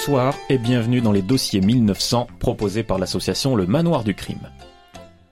[0.00, 4.48] Bonsoir et bienvenue dans les dossiers 1900 proposés par l'association Le Manoir du Crime.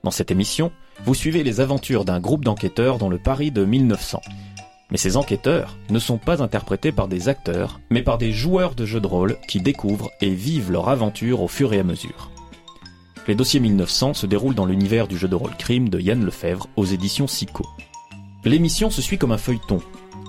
[0.03, 0.71] Dans cette émission,
[1.03, 4.21] vous suivez les aventures d'un groupe d'enquêteurs dans le Paris de 1900.
[4.91, 8.85] Mais ces enquêteurs ne sont pas interprétés par des acteurs, mais par des joueurs de
[8.85, 12.29] jeux de rôle qui découvrent et vivent leur aventure au fur et à mesure.
[13.27, 16.67] Les dossiers 1900 se déroulent dans l'univers du jeu de rôle crime de Yann Lefebvre
[16.75, 17.65] aux éditions Sico.
[18.45, 19.81] L'émission se suit comme un feuilleton.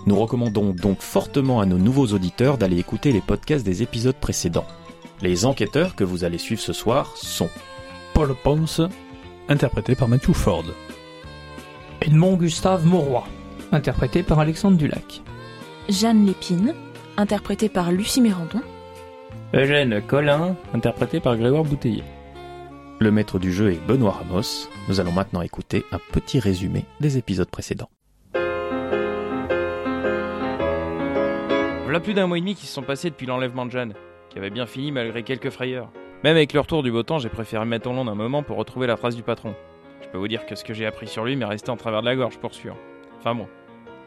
[0.07, 4.67] Nous recommandons donc fortement à nos nouveaux auditeurs d'aller écouter les podcasts des épisodes précédents.
[5.23, 7.51] Les enquêteurs que vous allez suivre ce soir sont
[8.15, 8.81] Paul Ponce,
[9.49, 10.65] interprété par Matthew Ford.
[12.01, 13.25] Edmond Gustave Mauroy,
[13.73, 15.23] interprété par Alexandre Dulac.
[15.91, 16.75] Jeanne Lépine,
[17.19, 18.63] interprétée par Lucie Mérandon.
[19.53, 22.05] Eugène Collin, interprété par Grégoire Bouteiller.
[23.01, 24.69] Le maître du jeu est Benoît Ramos.
[24.89, 27.91] Nous allons maintenant écouter un petit résumé des épisodes précédents.
[31.91, 33.95] Voilà plus d'un mois et demi qui se sont passés depuis l'enlèvement de Jeanne,
[34.29, 35.91] qui avait bien fini malgré quelques frayeurs.
[36.23, 38.59] Même avec le retour du beau temps, j'ai préféré mettre en long d'un moment pour
[38.59, 39.57] retrouver la phrase du patron.
[40.01, 42.03] Je peux vous dire que ce que j'ai appris sur lui m'est resté en travers
[42.03, 42.77] de la gorge pour sûr.
[43.19, 43.49] Enfin bon.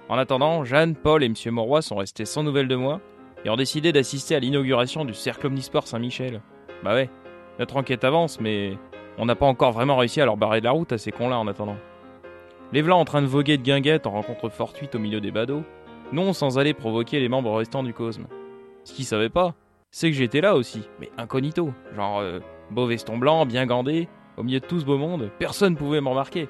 [0.07, 3.01] En attendant, Jeanne, Paul et Monsieur Mauroy sont restés sans nouvelles de moi
[3.43, 6.39] et ont décidé d'assister à l'inauguration du Cercle Omnisport Saint-Michel.
[6.85, 7.09] Bah ouais,
[7.59, 8.77] notre enquête avance, mais
[9.17, 11.37] on n'a pas encore vraiment réussi à leur barrer de la route à ces cons-là
[11.37, 11.75] en attendant.
[12.71, 15.63] Les v'là en train de voguer de guinguettes en rencontre fortuite au milieu des badauds,
[16.13, 18.27] non sans aller provoquer les membres restants du Cosme.
[18.83, 19.55] Ce qu'ils savaient pas,
[19.91, 21.73] c'est que j'étais là aussi, mais incognito.
[21.95, 25.75] Genre, euh, beau veston blanc, bien gandé, au milieu de tout ce beau monde, personne
[25.75, 26.47] pouvait me remarquer.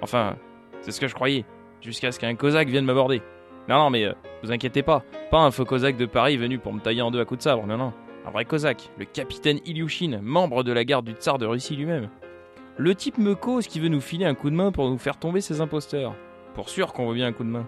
[0.00, 0.36] Enfin,
[0.80, 1.44] c'est ce que je croyais,
[1.80, 3.20] jusqu'à ce qu'un cosaque vienne m'aborder.
[3.68, 6.72] Non, non, mais euh, vous inquiétez pas, pas un faux cosaque de Paris venu pour
[6.72, 7.92] me tailler en deux à coups de sabre, non, non.
[8.26, 12.08] Un vrai cosaque, le capitaine Ilyushin, membre de la garde du tsar de Russie lui-même.
[12.76, 15.18] Le type me cause qui veut nous filer un coup de main pour nous faire
[15.18, 16.14] tomber ces imposteurs.
[16.54, 17.66] Pour sûr qu'on veut bien un coup de main.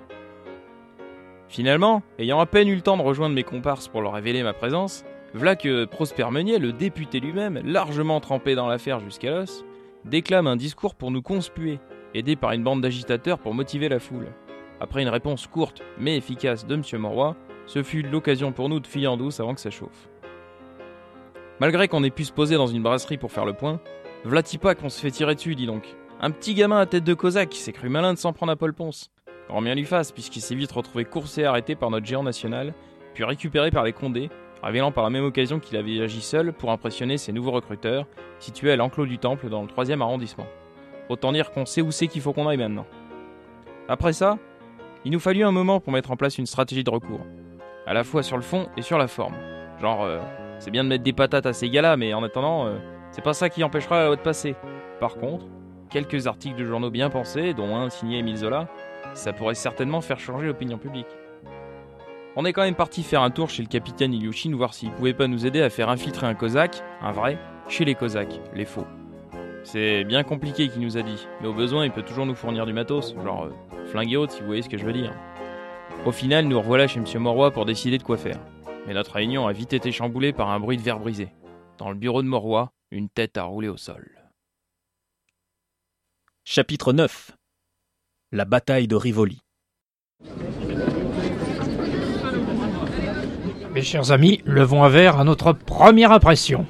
[1.52, 4.54] Finalement, ayant à peine eu le temps de rejoindre mes comparses pour leur révéler ma
[4.54, 5.04] présence,
[5.34, 9.62] voilà que Prosper Meunier, le député lui-même, largement trempé dans l'affaire jusqu'à l'os,
[10.06, 11.78] déclame un discours pour nous conspuer,
[12.14, 14.28] aidé par une bande d'agitateurs pour motiver la foule.
[14.80, 16.82] Après une réponse courte mais efficace de M.
[16.94, 17.36] Moroy,
[17.66, 20.08] ce fut l'occasion pour nous de filer en douce avant que ça chauffe.
[21.60, 23.78] Malgré qu'on ait pu se poser dans une brasserie pour faire le point,
[24.24, 25.96] Vlatipa qu'on se fait tirer dessus, dis donc.
[26.18, 28.56] Un petit gamin à tête de cosaque qui s'est cru malin de s'en prendre à
[28.56, 29.11] Paul Ponce.
[29.48, 32.74] Grand bien lui fasse, puisqu'il s'est vite retrouvé coursé et arrêté par notre géant national,
[33.14, 34.30] puis récupéré par les Condés,
[34.62, 38.06] révélant par la même occasion qu'il avait agi seul pour impressionner ses nouveaux recruteurs,
[38.38, 40.46] situés à l'enclos du Temple dans le 3 arrondissement.
[41.08, 42.86] Autant dire qu'on sait où c'est qu'il faut qu'on aille maintenant.
[43.88, 44.38] Après ça,
[45.04, 47.26] il nous fallut un moment pour mettre en place une stratégie de recours,
[47.86, 49.34] à la fois sur le fond et sur la forme.
[49.80, 50.20] Genre, euh,
[50.60, 52.78] c'est bien de mettre des patates à ces gars-là, mais en attendant, euh,
[53.10, 54.54] c'est pas ça qui empêchera la loi de passer.
[55.00, 55.44] Par contre,
[55.90, 58.68] quelques articles de journaux bien pensés, dont un signé Émile Zola,
[59.14, 61.06] ça pourrait certainement faire changer l'opinion publique.
[62.34, 65.12] On est quand même parti faire un tour chez le capitaine Ilyushin voir s'il pouvait
[65.12, 68.86] pas nous aider à faire infiltrer un cosaque, un vrai, chez les cosaques, les faux.
[69.64, 72.64] C'est bien compliqué qu'il nous a dit, mais au besoin il peut toujours nous fournir
[72.66, 75.14] du matos, genre euh, flingue et autres si vous voyez ce que je veux dire.
[76.04, 78.40] Au final, nous revoilà chez Monsieur Moroy pour décider de quoi faire.
[78.86, 81.28] Mais notre réunion a vite été chamboulée par un bruit de verre brisé.
[81.78, 84.18] Dans le bureau de Moroy, une tête a roulé au sol.
[86.44, 87.36] Chapitre 9
[88.34, 89.42] La bataille de Rivoli.
[93.74, 96.64] Mes chers amis, levons un verre à notre première impression.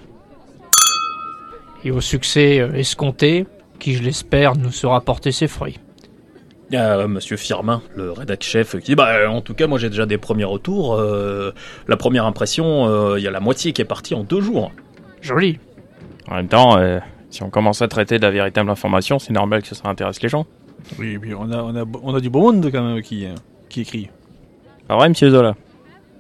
[1.85, 3.47] Et au succès euh, escompté,
[3.79, 5.79] qui je l'espère nous sera porté ses fruits.
[6.71, 9.55] Il y a euh, Monsieur Firmin, le rédac chef, qui dit bah euh, en tout
[9.55, 10.95] cas moi j'ai déjà des premiers retours.
[10.95, 11.53] euh,
[11.87, 14.73] la première impression, euh, il y a la moitié qui est partie en deux jours.
[15.21, 15.61] Joli.
[16.29, 16.99] En même temps, euh,
[17.31, 20.29] si on commence à traiter de la véritable information, c'est normal que ça intéresse les
[20.29, 20.45] gens.
[20.99, 23.27] Oui, et puis on a, on, a, on a du beau monde quand même qui,
[23.27, 23.35] euh,
[23.69, 24.09] qui écrit.
[24.89, 25.55] Pas vrai, monsieur Zola?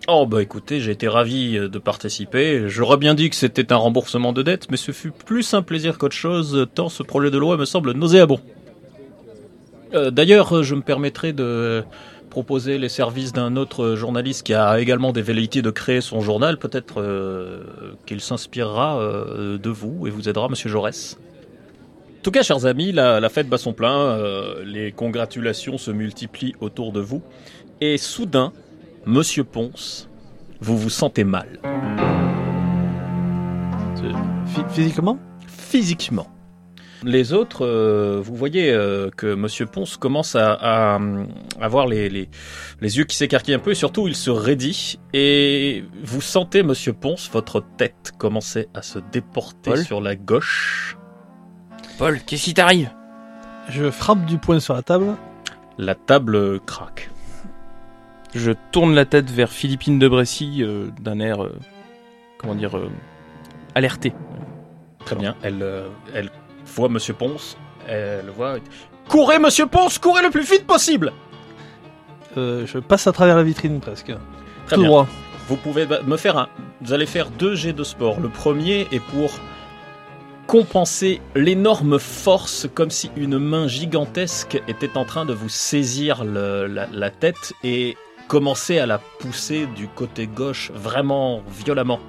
[0.08, 2.68] Oh bah écoutez, j'ai été ravi euh, de participer.
[2.68, 5.98] J'aurais bien dit que c'était un remboursement de dette, mais ce fut plus un plaisir
[5.98, 8.40] qu'autre chose, tant ce projet de loi me semble nauséabond.
[9.94, 11.84] Euh, D'ailleurs, je me permettrai de
[12.30, 16.56] proposer les services d'un autre journaliste qui a également des velléités de créer son journal.
[16.56, 17.62] Peut-être euh,
[18.06, 21.18] qu'il s'inspirera euh, de vous et vous aidera, Monsieur Jaurès.
[22.22, 25.90] En tout cas, chers amis, la, la fête bat son plein, euh, les congratulations se
[25.90, 27.20] multiplient autour de vous,
[27.80, 28.52] et soudain,
[29.06, 30.08] Monsieur Ponce,
[30.60, 31.58] vous vous sentez mal,
[34.46, 35.18] Phy- physiquement?
[35.48, 36.28] Physiquement.
[37.02, 41.26] Les autres, euh, vous voyez euh, que Monsieur Ponce commence à, à, hum,
[41.60, 42.28] avoir les, les,
[42.80, 46.92] les yeux qui s'écarquillent un peu, et surtout il se raidit, et vous sentez Monsieur
[46.92, 49.78] Ponce, votre tête commencer à se déporter Paul?
[49.84, 50.96] sur la gauche.
[51.98, 52.90] Paul, qu'est-ce qui t'arrive?
[53.68, 55.14] Je frappe du poing sur la table.
[55.78, 57.10] La table craque.
[58.34, 61.52] Je tourne la tête vers Philippine de Brécy euh, d'un air euh,
[62.38, 62.90] comment dire, euh,
[63.74, 64.12] alertée.
[65.04, 65.34] Très bien.
[65.42, 66.30] Elle, euh, elle
[66.66, 67.56] voit Monsieur Ponce.
[67.88, 68.56] Elle voit.
[69.08, 71.12] Courez, Monsieur Ponce, courez le plus vite possible.
[72.36, 74.12] Euh, je passe à travers la vitrine presque.
[74.66, 74.88] Très Tout bien.
[74.90, 75.08] droit.
[75.48, 76.48] Vous pouvez ba- me faire un.
[76.80, 78.18] Vous allez faire deux jets de sport.
[78.20, 79.30] Le premier est pour
[80.52, 87.10] compenser l'énorme force, comme si une main gigantesque était en train de vous saisir la
[87.10, 87.96] tête et
[88.28, 92.00] commencer à la pousser du côté gauche vraiment violemment.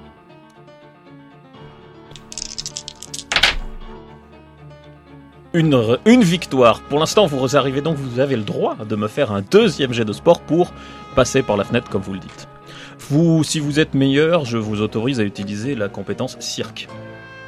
[5.54, 6.82] Une, une victoire.
[6.82, 10.04] Pour l'instant, vous arrivez donc, vous avez le droit de me faire un deuxième jet
[10.04, 10.70] de sport pour
[11.16, 12.46] passer par la fenêtre, comme vous le dites.
[13.08, 16.88] Vous, si vous êtes meilleur, je vous autorise à utiliser la compétence cirque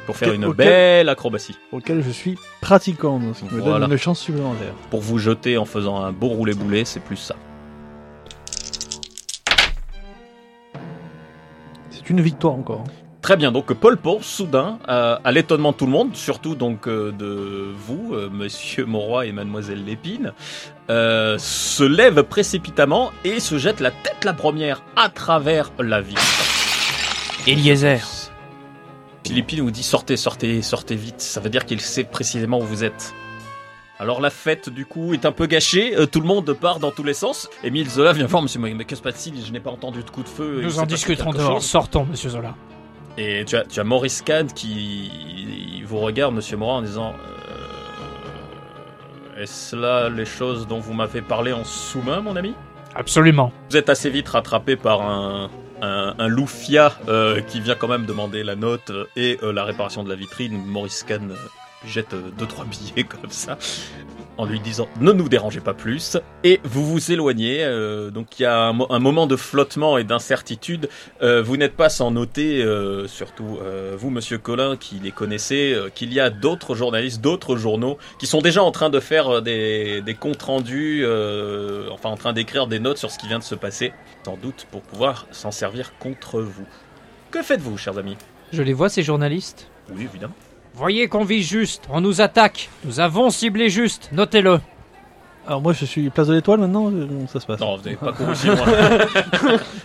[0.07, 1.55] pour faire une belle acrobatie.
[1.71, 4.73] Auquel je suis pratiquant, donc ce qui me donne une chance supplémentaire.
[4.89, 7.35] Pour vous jeter en faisant un beau roulé-boulet, c'est plus ça.
[11.91, 12.85] C'est une victoire encore.
[13.21, 16.87] Très bien, donc Paul Pau, soudain, euh, à l'étonnement de tout le monde, surtout donc
[16.87, 20.31] euh, de vous, euh, Monsieur Mauroy et Mademoiselle Lépine,
[20.89, 26.21] euh, se lève précipitamment et se jette la tête la première à travers la vitre.
[27.45, 28.16] Eliezer.
[29.27, 31.21] Philippine vous dit sortez, sortez, sortez vite.
[31.21, 33.13] Ça veut dire qu'il sait précisément où vous êtes.
[33.99, 36.91] Alors la fête du coup est un peu gâchée, euh, tout le monde part dans
[36.91, 37.49] tous les sens.
[37.63, 39.43] Émile Zola vient voir Monsieur Moïse, mais que se passe-t-il?
[39.43, 40.61] Je n'ai pas entendu de coup de feu.
[40.61, 41.55] Nous en discuterons dehors.
[41.55, 41.65] chose.
[41.65, 42.55] Sortons, monsieur Zola.
[43.17, 47.15] Et tu as, tu as Maurice Kahn qui vous regarde, Monsieur Morin, en disant
[49.37, 52.53] euh, Est-ce là les choses dont vous m'avez parlé en sous-main, mon ami?
[52.93, 53.51] Absolument.
[53.71, 55.49] Vous êtes assez vite rattrapé par un,
[55.81, 60.03] un, un loufia euh, qui vient quand même demander la note et euh, la réparation
[60.03, 60.63] de la vitrine.
[60.65, 61.35] Maurice euh,
[61.85, 63.57] jette euh, deux trois billets comme ça
[64.39, 66.17] en lui disant ne nous dérangez pas plus.
[66.43, 69.97] Et vous vous éloignez euh, donc il y a un, mo- un moment de flottement
[69.97, 70.89] et d'incertitude.
[71.23, 73.57] Euh, vous n'êtes pas sans noter euh, surtout
[73.97, 78.41] vous monsieur Collin qui les connaissez qu'il y a d'autres journalistes d'autres journaux qui sont
[78.41, 81.03] déjà en train de faire des, des comptes rendus
[81.91, 83.91] enfin en train d'écrire des notes sur ce qui vient de se passer
[84.25, 86.65] sans doute pour pouvoir s'en servir contre vous.
[87.31, 88.17] Que faites-vous chers amis?
[88.51, 89.67] Je les vois, ces journalistes?
[89.95, 90.33] oui évidemment
[90.77, 91.85] Voyez qu'on vise juste.
[91.89, 92.69] On nous attaque.
[92.85, 94.09] Nous avons ciblé juste.
[94.13, 94.59] Notez-le.
[95.47, 97.83] Alors moi je suis place de l'étoile maintenant, euh, comment ça se passe Non, vous
[97.83, 98.57] n'avez pas couru si loin.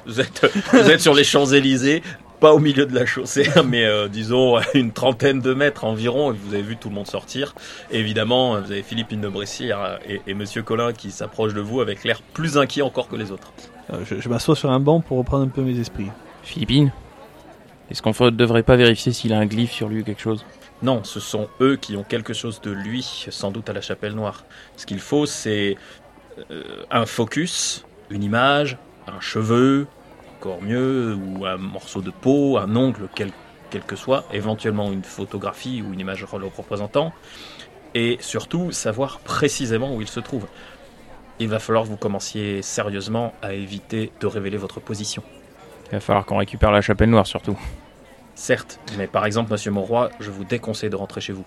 [0.07, 2.03] vous, êtes, vous êtes sur les Champs-Élysées,
[2.41, 6.33] pas au milieu de la chaussée, mais euh, disons à une trentaine de mètres environ,
[6.33, 7.55] et vous avez vu tout le monde sortir.
[7.93, 11.81] Et évidemment, vous avez Philippine de Bressière et, et Monsieur Collin qui s'approchent de vous
[11.81, 13.53] avec l'air plus inquiet encore que les autres.
[13.93, 16.09] Euh, Je, je m'assois sur un banc pour reprendre un peu mes esprits.
[16.43, 16.91] Philippine
[17.89, 20.45] Est-ce qu'on ne devrait pas vérifier s'il a un glyphe sur lui ou quelque chose?
[20.83, 24.15] Non, ce sont eux qui ont quelque chose de lui, sans doute à la Chapelle
[24.15, 24.45] Noire.
[24.77, 25.77] Ce qu'il faut, c'est
[26.51, 28.77] euh, un focus, une image,
[29.07, 29.87] un cheveu,
[30.39, 33.31] encore mieux, ou un morceau de peau, un ongle, quel,
[33.87, 37.13] que soit, éventuellement une photographie ou une image représentant,
[37.95, 40.47] et surtout savoir précisément où il se trouve.
[41.39, 45.23] Il va falloir que vous commenciez sérieusement à éviter de révéler votre position.
[45.87, 47.57] Il va falloir qu'on récupère la chapelle noire surtout.
[48.35, 51.45] Certes, mais par exemple, Monsieur Monroy, je vous déconseille de rentrer chez vous.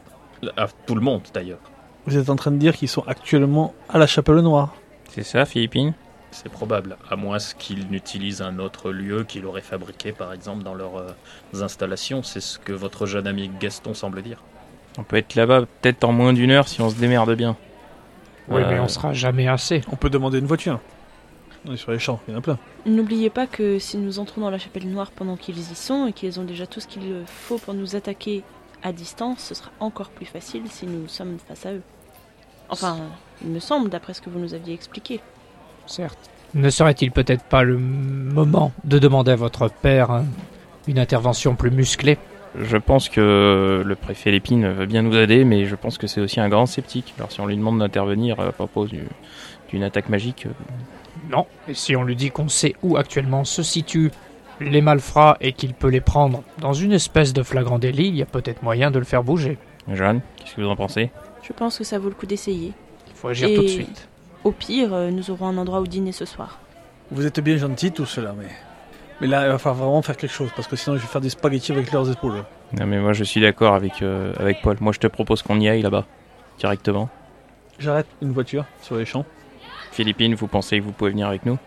[0.58, 1.60] À tout le monde d'ailleurs.
[2.06, 4.76] Vous êtes en train de dire qu'ils sont actuellement à la Chapelle Noire.
[5.10, 5.94] C'est ça, Philippine?
[6.32, 10.74] C'est probable, à moins qu'ils n'utilisent un autre lieu qu'ils auraient fabriqué, par exemple, dans
[10.76, 12.22] leurs euh, installations.
[12.24, 14.44] C'est ce que votre jeune ami Gaston semble dire.
[14.98, 17.56] On peut être là-bas peut-être en moins d'une heure si on se démerde bien.
[18.50, 19.82] Oui, Euh, mais on sera jamais assez.
[19.92, 20.80] On peut demander une voiture.
[21.68, 22.60] On est sur les champs, il y en a plein.
[22.86, 26.14] N'oubliez pas que si nous entrons dans la chapelle noire pendant qu'ils y sont et
[26.14, 28.44] qu'ils ont déjà tout ce qu'il faut pour nous attaquer
[28.84, 31.82] à distance, ce sera encore plus facile si nous sommes face à eux.
[32.70, 32.98] Enfin,
[33.44, 35.22] il me semble, d'après ce que vous nous aviez expliqué.
[35.88, 36.30] Certes.
[36.54, 40.24] Ne serait-il peut-être pas le moment de demander à votre père
[40.88, 42.18] une intervention plus musclée?
[42.60, 46.22] Je pense que le préfet Lépine veut bien nous aider, mais je pense que c'est
[46.22, 47.14] aussi un grand sceptique.
[47.18, 49.08] Alors si on lui demande d'intervenir à propos du-
[49.70, 50.48] d'une attaque magique,
[51.30, 51.46] Non.
[51.68, 54.12] Et si on lui dit qu'on sait où actuellement se situent
[54.62, 58.22] les malfrats et qu'il peut les prendre dans une espèce de flagrant délit, il y
[58.22, 59.58] a peut-être moyen de le faire bouger.
[59.92, 61.12] Jeanne, qu'est-ce que vous en pensez?
[61.44, 62.72] Je pense que ça vaut le coup d'essayer.
[63.08, 64.08] Il faut agir Et- tout de suite.
[64.44, 66.60] Au pire, euh, nous aurons un endroit où dîner ce soir.
[67.12, 68.48] Vous êtes bien gentils tout cela, mais...
[69.22, 71.22] Mais là, il va falloir vraiment faire quelque chose, parce que sinon je vais faire
[71.22, 72.44] des spaghettis avec leurs épaules.
[72.78, 74.76] Non mais moi je suis d'accord avec, euh, avec Paul.
[74.82, 76.06] Moi je te propose qu'on y aille là-bas,
[76.60, 77.10] directement.
[77.80, 79.26] J'arrête une voiture sur les champs.
[79.96, 81.58] Philippine, vous pensez que vous pouvez venir avec nous?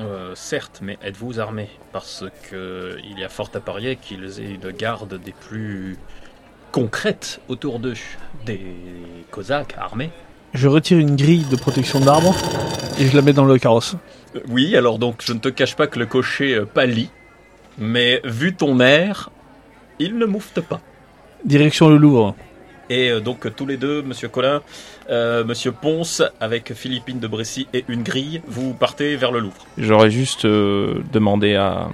[0.00, 4.54] Euh, certes, mais êtes-vous armé Parce que il y a fort à parier qu'ils aient
[4.60, 5.96] une garde des plus
[6.72, 7.94] concrètes autour d'eux.
[8.44, 8.60] Des
[9.30, 10.10] Cosaques armés.
[10.54, 12.34] Je retire une grille de protection d'arbre
[12.98, 13.94] et je la mets dans le carrosse.
[14.34, 17.10] Euh, oui, alors donc je ne te cache pas que le cocher euh, pâlit
[17.78, 19.30] Mais vu ton air,
[20.00, 20.80] il ne moufte pas.
[21.44, 22.34] Direction le Louvre.
[22.90, 24.62] Et euh, donc tous les deux, Monsieur Collin,
[25.10, 29.66] euh, Monsieur Ponce, avec Philippine de Brécy et une grille, vous partez vers le Louvre.
[29.76, 31.88] J'aurais juste euh, demandé à euh,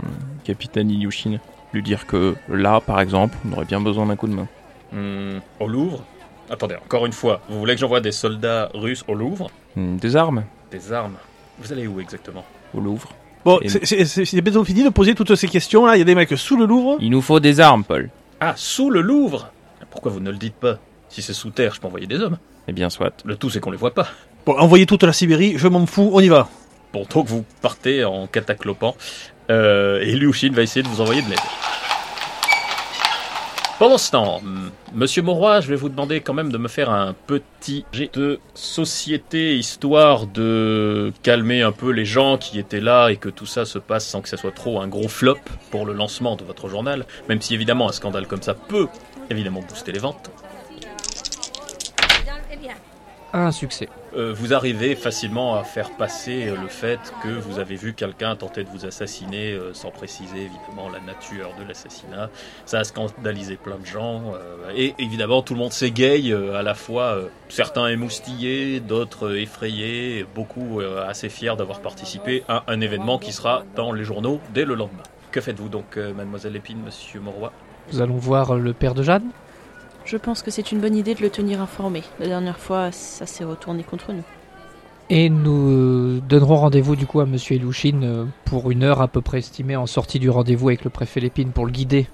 [0.44, 1.38] Capitaine Ilyushin
[1.72, 4.46] lui dire que là, par exemple, on aurait bien besoin d'un coup de main.
[4.92, 6.04] Hmm, au Louvre?
[6.48, 9.50] Attendez, encore une fois, vous voulez que j'envoie des soldats russes au Louvre?
[9.74, 11.16] Hmm, Des armes Des armes
[11.58, 12.44] Vous allez où exactement?
[12.72, 13.08] Au Louvre.
[13.44, 15.96] Bon, Et- c'est bientôt fini de poser toutes ces questions là.
[15.96, 16.96] Il y a des mecs sous le Louvre.
[17.00, 18.08] Il nous faut des armes, Paul.
[18.40, 19.50] Ah, sous le Louvre?
[19.94, 22.36] Pourquoi vous ne le dites pas Si c'est sous terre, je peux envoyer des hommes.
[22.66, 23.22] Eh bien, soit.
[23.24, 24.08] Le tout, c'est qu'on les voit pas.
[24.44, 25.54] Bon, envoyez toute la Sibérie.
[25.56, 26.10] Je m'en fous.
[26.12, 26.48] On y va.
[26.92, 28.96] Bon, donc vous partez en cataclopant.
[29.50, 31.38] Euh, et Liu va essayer de vous envoyer de l'aide.
[33.78, 36.90] Pendant ce temps, hmm, Monsieur Mauroy, je vais vous demander quand même de me faire
[36.90, 43.08] un petit jet de société, histoire de calmer un peu les gens qui étaient là
[43.08, 45.38] et que tout ça se passe sans que ça soit trop un gros flop
[45.70, 48.86] pour le lancement de votre journal, même si évidemment un scandale comme ça peut
[49.31, 50.31] évidemment booster les ventes.
[53.37, 53.88] Un succès.
[54.16, 58.37] Euh, vous arrivez facilement à faire passer euh, le fait que vous avez vu quelqu'un
[58.37, 62.31] tenter de vous assassiner euh, sans préciser évidemment la nature de l'assassinat.
[62.64, 66.75] Ça a scandalisé plein de gens euh, et évidemment tout le monde s'égaye à la
[66.75, 73.64] fois certains émoustillés, d'autres effrayés, beaucoup assez fiers d'avoir participé à un événement qui sera
[73.75, 75.02] dans les journaux dès le lendemain.
[75.33, 77.50] Que faites-vous donc, mademoiselle Épine, monsieur Mauroy?
[77.92, 79.30] Nous allons voir le père de Jeanne.
[80.04, 82.02] Je pense que c'est une bonne idée de le tenir informé.
[82.20, 84.24] La dernière fois, ça s'est retourné contre nous.
[85.10, 89.20] Et nous donnerons rendez-vous du coup à Monsieur Ilouchine euh, pour une heure à peu
[89.20, 92.06] près estimée en sortie du rendez-vous avec le préfet Lépine pour le guider.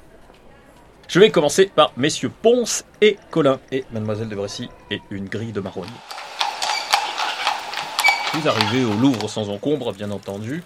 [1.06, 5.52] Je vais commencer par messieurs Ponce et Colin et mademoiselle de Brécy et une grille
[5.52, 5.90] de marronnier.
[8.34, 10.62] Vous arrivez au Louvre sans encombre, bien entendu.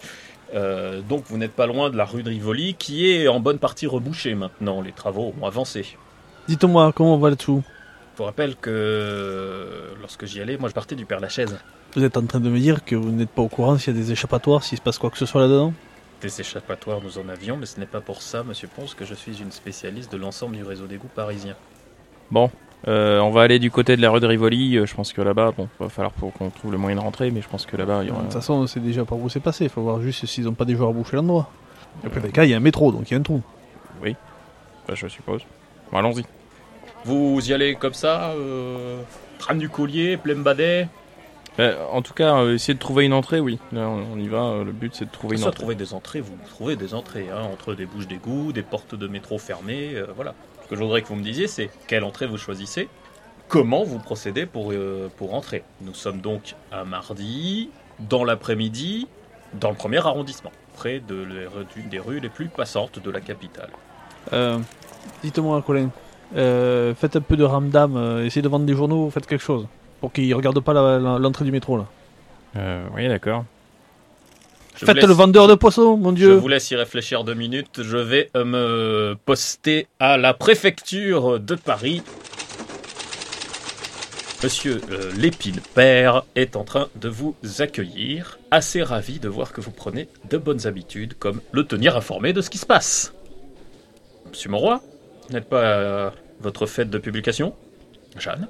[0.55, 3.59] Euh, donc vous n'êtes pas loin de la rue de Rivoli qui est en bonne
[3.59, 4.81] partie rebouchée maintenant.
[4.83, 5.97] Les travaux ont avancé.
[6.49, 7.63] Dites-moi comment on va là-dessous.
[8.15, 11.59] Je vous rappelle que lorsque j'y allais, moi je partais du Père Lachaise.
[11.97, 13.97] Vous êtes en train de me dire que vous n'êtes pas au courant s'il y
[13.97, 15.73] a des échappatoires, s'il se passe quoi que ce soit là-dedans?
[16.21, 19.15] Des échappatoires nous en avions, mais ce n'est pas pour ça, monsieur Ponce, que je
[19.15, 21.55] suis une spécialiste de l'ensemble du réseau d'égout parisien.
[22.31, 22.51] Bon,
[22.87, 24.76] euh, on va aller du côté de la rue de Rivoli.
[24.76, 27.31] euh, Je pense que là-bas, bon, va falloir pour qu'on trouve le moyen de rentrer,
[27.31, 28.23] mais je pense que là-bas, il y De aura.
[28.25, 29.64] toute façon, on sait déjà par où c'est passé.
[29.64, 31.49] Il faut voir juste s'ils n'ont pas déjà rebouché l'endroit.
[32.05, 33.23] Et puis, dans les cas, il y a un métro, donc il y a un
[33.23, 33.43] trou.
[34.87, 35.41] Bah, je suppose.
[35.91, 36.25] Bon, allons-y.
[37.07, 39.00] Vous y allez comme ça, euh,
[39.38, 40.88] crâne du collier, plein badet
[41.57, 43.59] Bah, en tout cas, euh, essayer de trouver une entrée, oui.
[43.73, 44.43] Là, on, on y va.
[44.43, 45.59] euh, le but, c'est de trouver une ça, entrée.
[45.61, 49.07] trouver des entrées, vous trouvez des entrées, hein, entre des bouches d'égout, des portes de
[49.07, 50.35] métro fermées, euh, voilà.
[50.64, 52.88] Ce que je voudrais que vous me disiez, c'est quelle entrée vous choisissez,
[53.49, 55.62] comment vous procédez pour, euh, pour entrer.
[55.83, 59.06] Nous sommes donc un mardi, dans l'après-midi,
[59.52, 61.26] dans le premier arrondissement, près de
[61.75, 63.71] d'une des rues les plus passantes de la capitale.
[64.33, 64.59] Euh,
[65.23, 65.90] Dites-moi, Colin.
[66.35, 67.97] euh, faites un peu de ramdam.
[67.97, 69.11] euh, essayez de vendre des journaux.
[69.11, 69.66] Faites quelque chose.
[70.00, 70.73] Pour qu'ils ne regardent pas
[71.18, 71.85] l'entrée du métro, là.
[72.56, 73.44] Euh, oui, d'accord.
[74.75, 76.35] Je vous Faites laisse- le vendeur de poissons, mon Je dieu.
[76.35, 77.83] vous laisse y réfléchir deux minutes.
[77.83, 82.02] Je vais euh, me poster à la préfecture de Paris.
[84.43, 88.38] Monsieur euh, Lépine Père est en train de vous accueillir.
[88.50, 92.40] Assez ravi de voir que vous prenez de bonnes habitudes, comme le tenir informé de
[92.43, 93.14] ce qui se passe.
[94.28, 94.83] Monsieur Monroy,
[95.31, 97.54] n'êtes pas à votre fête de publication?
[98.19, 98.49] Jeanne,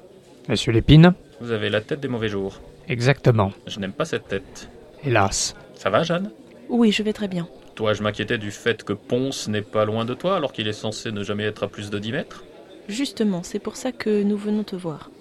[0.49, 1.13] Monsieur Lépine?
[1.39, 2.59] Vous avez la tête des mauvais jours.
[2.89, 3.51] Exactement.
[3.67, 4.69] Je n'aime pas cette tête.
[5.03, 5.55] Hélas.
[5.85, 6.31] Ça va, Jeanne?
[6.67, 7.47] Oui, je vais très bien.
[7.75, 10.73] Toi, je m'inquiétais du fait que Ponce n'est pas loin de toi, alors qu'il est
[10.73, 12.43] censé ne jamais être à plus de 10 mètres.
[12.89, 15.11] Justement, c'est pour ça que nous venons te voir.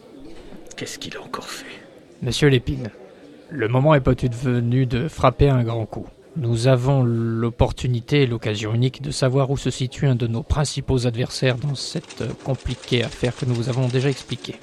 [0.74, 1.66] Qu'est-ce qu'il a encore fait?
[2.22, 2.88] Monsieur Lépine,
[3.50, 6.06] le moment est peut-être venu de frapper un grand coup.
[6.38, 11.06] Nous avons l'opportunité et l'occasion unique de savoir où se situe un de nos principaux
[11.06, 14.54] adversaires dans cette compliquée affaire que nous vous avons déjà expliquée.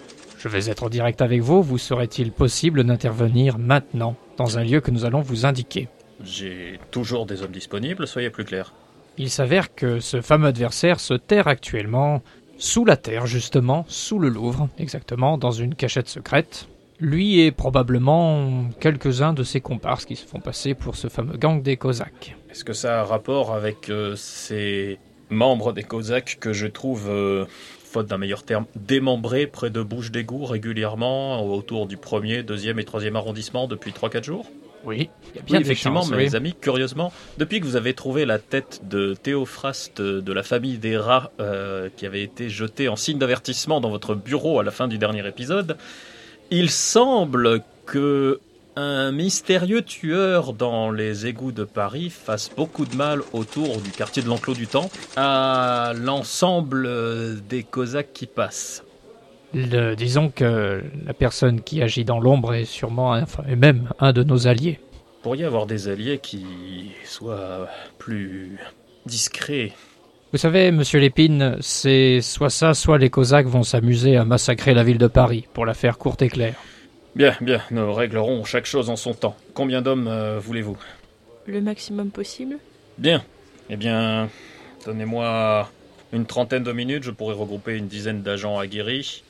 [0.42, 4.82] Je vais être en direct avec vous, vous serait-il possible d'intervenir maintenant dans un lieu
[4.82, 5.88] que nous allons vous indiquer?
[6.24, 8.74] J'ai toujours des hommes disponibles, soyez plus clair.
[9.20, 12.24] Il s'avère que ce fameux adversaire se terre actuellement
[12.58, 16.68] sous la terre, justement, sous le Louvre, exactement, dans une cachette secrète.
[17.00, 21.62] Lui et probablement quelques-uns de ses comparses qui se font passer pour ce fameux gang
[21.62, 22.36] des Cosaques.
[22.50, 24.98] Est-ce que ça a un rapport avec euh, ces
[25.30, 27.46] membres des Cosaques que je trouve, euh,
[27.92, 32.86] faute d'un meilleur terme, démembrés près de bouches d'égout régulièrement autour du premier, deuxième et
[32.86, 34.46] troisième arrondissement depuis 3-4 jours
[34.86, 36.36] Oui, il y a Oui, bien effectivement, chances, mes oui.
[36.36, 40.96] amis, curieusement, depuis que vous avez trouvé la tête de Théophraste de la famille des
[40.98, 44.88] rats euh, qui avait été jetée en signe d'avertissement dans votre bureau à la fin
[44.88, 45.76] du dernier épisode,
[46.50, 48.40] il semble que
[48.78, 54.24] Un mystérieux tueur dans les égouts de Paris fasse beaucoup de mal autour du quartier
[54.24, 56.88] de l'enclos du Temple à l'ensemble
[57.50, 58.84] des Cosaques qui passent.
[59.54, 63.90] Le- disons que la personne qui agit dans l'ombre est sûrement, un- enfin, est même
[64.00, 64.80] un de nos alliés.
[65.22, 66.46] Pourriez avoir des alliés qui
[67.04, 68.58] soient plus
[69.06, 69.74] discrets.
[70.32, 74.84] Vous savez, monsieur Lépine, c'est soit ça, soit les Cosaques vont s'amuser à massacrer la
[74.84, 76.56] ville de Paris, pour la faire courte et claire.
[77.16, 79.36] Bien, bien, nous réglerons chaque chose en son temps.
[79.54, 80.78] Combien d'hommes euh, voulez-vous?
[81.46, 82.58] Le maximum possible.
[82.98, 83.24] Bien.
[83.70, 84.30] Eh bien,
[84.86, 85.70] donnez-moi
[86.14, 89.24] une trentaine de minutes, je pourrai regrouper une dizaine d'agents aguerris.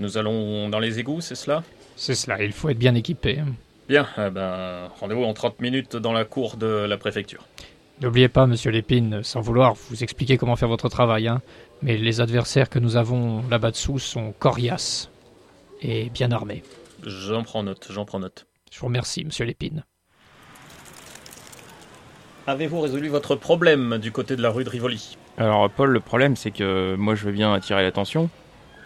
[0.00, 1.62] Nous allons dans les égouts, c'est cela?
[1.96, 3.42] C'est cela, il faut être bien équipé.
[3.88, 7.46] Bien, eh ben, rendez-vous en 30 minutes dans la cour de la préfecture.
[8.02, 11.40] N'oubliez pas, monsieur Lépine, sans vouloir vous expliquer comment faire votre travail, hein,
[11.82, 15.10] mais les adversaires que nous avons là-bas dessous sont coriaces
[15.80, 16.62] et bien armés.
[17.06, 18.46] J'en prends note, j'en prends note.
[18.70, 19.84] Je vous remercie, monsieur Lépine.
[22.46, 25.16] Avez-vous résolu votre problème du côté de la rue de Rivoli?
[25.38, 28.28] Alors, Paul, le problème, c'est que moi, je veux bien attirer l'attention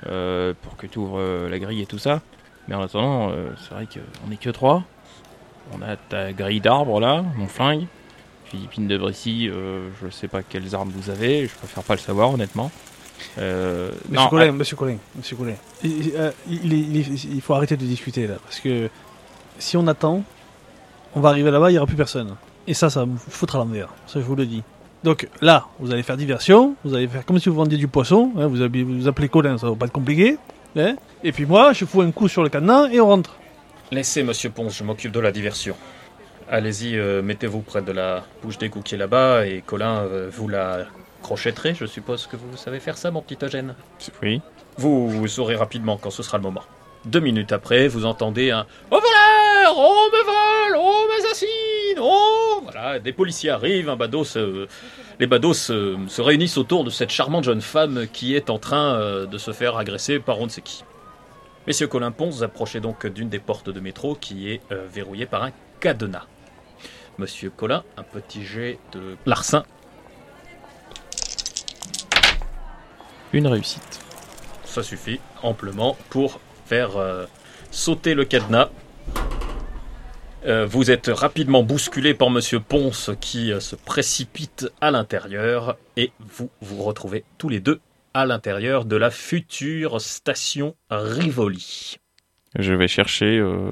[0.06, 2.20] euh, pour que tu ouvres la grille et tout ça.
[2.68, 4.84] Mais en attendant, euh, c'est vrai qu'on est que trois.
[5.72, 7.86] On a ta grille d'arbre là, mon flingue.
[8.44, 12.00] Philippine de Brissy, euh, je sais pas quelles armes vous avez, je préfère pas le
[12.00, 12.70] savoir honnêtement.
[13.38, 15.54] Euh, Monsieur non, Collin, monsieur Collin, monsieur Collin.
[15.84, 18.88] Il, euh, il est- il est- il faut arrêter de discuter là, parce que
[19.58, 20.22] si on attend,
[21.14, 22.34] on va arriver là-bas, il n'y aura plus personne.
[22.66, 23.88] Et ça, ça va foutre à l'envers.
[24.06, 24.62] Ça, je vous le dis.
[25.02, 28.32] Donc là, vous allez faire diversion, vous allez faire comme si vous vendiez du poisson,
[28.38, 30.36] hein, vous, appelez, vous appelez Colin, ça va pas être compliqué.
[30.76, 30.96] hein.
[31.24, 33.34] et puis moi, je fous un coup sur le cadenas et on rentre.
[33.90, 35.74] Laissez Monsieur Ponce, je m'occupe de la diversion.
[36.48, 40.48] Allez-y, euh, mettez-vous près de la bouche d'égout qui est là-bas et Colin, euh, vous
[40.48, 40.86] la
[41.22, 41.74] crochetterez.
[41.74, 43.74] Je suppose que vous savez faire ça, mon petit Eugène.
[44.22, 44.40] Oui.
[44.76, 46.62] Vous, vous saurez rapidement quand ce sera le moment.
[47.04, 52.98] Deux minutes après, vous entendez un «Au voleur On me vole On m'assassine Oh!» Voilà,
[52.98, 54.66] des policiers arrivent, un badaud se-
[55.18, 58.94] les badauds se, se réunissent autour de cette charmante jeune femme qui est en train
[58.96, 60.84] euh, de se faire agresser par on ne sait qui.
[61.66, 65.26] Messieurs Colin Ponce, vous approchez donc d'une des portes de métro qui est euh, verrouillée
[65.26, 66.26] par un cadenas.
[67.18, 69.64] Monsieur Colin, un petit jet de larcin.
[73.32, 74.00] Une réussite.
[74.64, 77.26] Ça suffit amplement pour faire euh,
[77.70, 78.70] sauter le cadenas.
[80.46, 86.12] Euh, vous êtes rapidement bousculé par Monsieur Ponce qui euh, se précipite à l'intérieur et
[86.18, 87.80] vous vous retrouvez tous les deux
[88.14, 91.98] à l'intérieur de la future station Rivoli.
[92.58, 93.70] Je vais chercher, euh,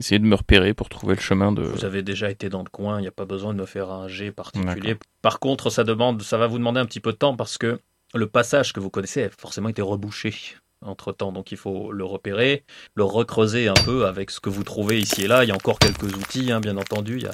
[0.00, 1.62] essayer de me repérer pour trouver le chemin de.
[1.62, 3.90] Vous avez déjà été dans le coin, il n'y a pas besoin de me faire
[3.90, 4.96] un jet particulier.
[5.22, 7.80] Par contre, ça demande, ça va vous demander un petit peu de temps parce que
[8.14, 10.34] le passage que vous connaissez a forcément été rebouché
[10.80, 14.62] entre temps, donc il faut le repérer, le recreuser un peu avec ce que vous
[14.62, 15.44] trouvez ici et là.
[15.44, 17.16] Il y a encore quelques outils, hein, bien entendu.
[17.16, 17.32] Il y a...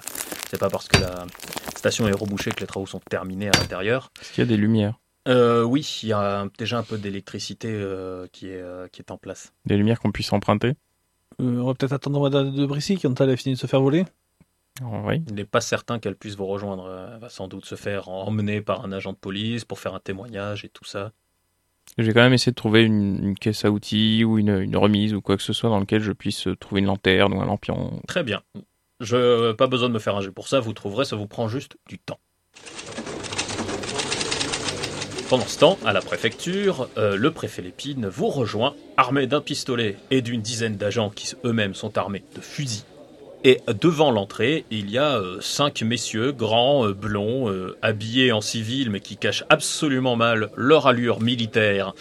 [0.50, 1.26] C'est pas parce que la
[1.76, 4.10] station est rebouchée que les travaux sont terminés à l'intérieur.
[4.20, 4.98] Est-ce qu'il y a des lumières?
[5.28, 9.02] Euh, oui, il y a un- déjà un peu d'électricité euh, qui, est, euh, qui
[9.02, 9.52] est en place.
[9.66, 10.74] Des lumières qu'on puisse emprunter?
[11.40, 13.80] Euh, on va peut-être attendre Madame de Brissy quand elle a fini de se faire
[13.80, 14.04] voler.
[14.82, 15.22] Oui.
[15.28, 17.10] Il n'est pas certain qu'elle puisse vous rejoindre.
[17.14, 20.00] Elle va sans doute se faire emmener par un agent de police pour faire un
[20.00, 21.12] témoignage et tout ça.
[21.98, 24.76] Je vais quand même essayer de trouver une, une caisse à outils ou une, une
[24.76, 27.46] remise ou quoi que ce soit dans lequel je puisse trouver une lanterne ou un
[27.46, 28.00] lampion.
[28.08, 28.42] Très bien.
[29.00, 31.48] Je pas besoin de me faire un jet pour ça, vous trouverez, ça vous prend
[31.48, 32.18] juste du temps.
[35.28, 39.96] Pendant ce temps, à la préfecture, euh, le préfet Lépine vous rejoint, armé d'un pistolet
[40.10, 42.84] et d'une dizaine d'agents qui eux-mêmes sont armés de fusils.
[43.46, 48.40] Et devant l'entrée, il y a euh, cinq messieurs, grands, euh, blonds, euh, habillés en
[48.40, 51.94] civil, mais qui cachent absolument mal leur allure militaire,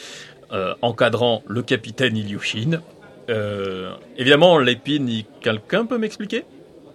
[0.84, 2.80] encadrant le capitaine Ilyushin.
[4.18, 6.46] Évidemment, Lépine, quelqu'un peut m'expliquer?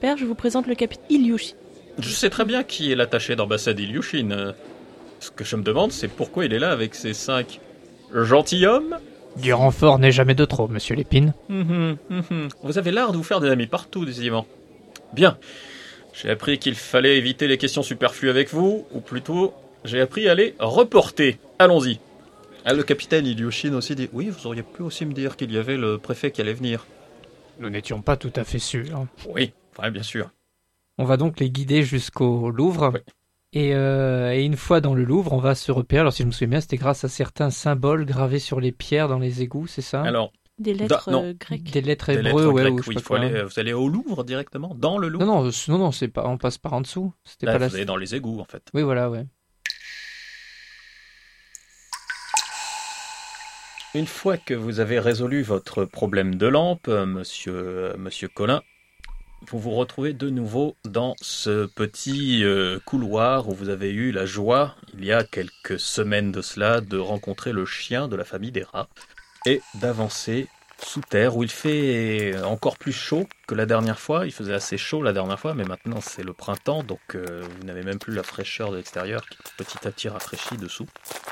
[0.00, 1.56] Père, je vous présente le capitaine Ilyushin.
[1.98, 4.54] je sais très bien qui est l'attaché d'ambassade Ilyushin.
[5.18, 7.58] Ce que je me demande, c'est pourquoi il est là avec ces cinq
[8.14, 8.96] gentilshommes?
[9.40, 11.32] Du renfort n'est jamais de trop, monsieur Lépine.
[11.48, 12.48] Mhm, mhm.
[12.62, 14.46] Vous avez l'art de vous faire des amis partout, décidément.
[15.12, 15.38] Bien.
[16.12, 20.34] J'ai appris qu'il fallait éviter les questions superflues avec vous, ou plutôt, j'ai appris à
[20.34, 21.38] les reporter.
[21.58, 22.00] Allons-y.
[22.64, 25.58] Ah, le capitaine Ilyushin aussi dit Oui, vous auriez pu aussi me dire qu'il y
[25.58, 26.86] avait le préfet qui allait venir.
[27.60, 29.06] Nous n'étions pas tout à fait sûrs.
[29.28, 30.30] Oui, ouais, bien sûr.
[30.98, 32.92] On va donc les guider jusqu'au Louvre.
[32.94, 33.00] Oui.
[33.54, 36.00] Et, euh, et une fois dans le Louvre, on va se repérer.
[36.00, 39.08] Alors, si je me souviens bien, c'était grâce à certains symboles gravés sur les pierres
[39.08, 40.02] dans les égouts, c'est ça?
[40.02, 41.70] Alors, Des lettres euh, grecques.
[41.70, 44.98] Des lettres hébreux, ouais, grecques, oui, il faut aller- vous allez au Louvre directement Dans
[44.98, 47.14] le Louvre Non, non, euh, non, non, c'est pas, on passe par en dessous.
[47.24, 47.76] C'était Là, pas vous la.
[47.76, 48.62] allez dans les égouts, en fait.
[48.74, 49.24] Oui, voilà, ouais.
[53.94, 58.60] Une fois que vous avez résolu votre problème de lampe, euh, monsieur, euh, monsieur Colin,
[59.46, 64.26] vous vous retrouvez de nouveau dans ce petit euh, couloir où vous avez eu la
[64.26, 68.52] joie, il y a quelques semaines de cela, de rencontrer le chien de la famille
[68.52, 68.88] des rats
[69.46, 70.48] et d'avancer
[70.84, 74.26] sous terre où il fait encore plus chaud que la dernière fois.
[74.26, 77.66] Il faisait assez chaud la dernière fois, mais maintenant c'est le printemps, donc euh, vous
[77.66, 80.86] n'avez même plus la fraîcheur de l'extérieur qui petit à petit rafraîchit dessous.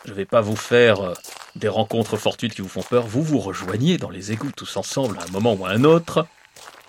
[0.04, 1.14] Je ne vais pas vous faire euh,
[1.54, 3.06] des rencontres fortuites qui vous font peur.
[3.06, 6.26] Vous vous rejoignez dans les égouts tous ensemble à un moment ou à un autre,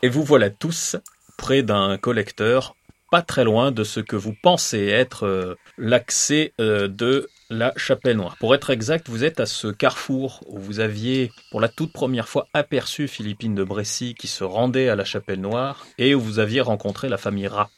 [0.02, 0.96] et vous voilà tous
[1.38, 2.76] près d'un collecteur
[3.10, 8.18] pas très loin de ce que vous pensez être euh, l'accès euh, de la Chapelle
[8.18, 8.36] Noire.
[8.38, 12.28] Pour être exact, vous êtes à ce carrefour où vous aviez pour la toute première
[12.28, 16.40] fois aperçu Philippine de Brécy qui se rendait à la Chapelle Noire et où vous
[16.40, 17.70] aviez rencontré la famille Rat.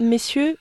[0.00, 0.56] Messieurs,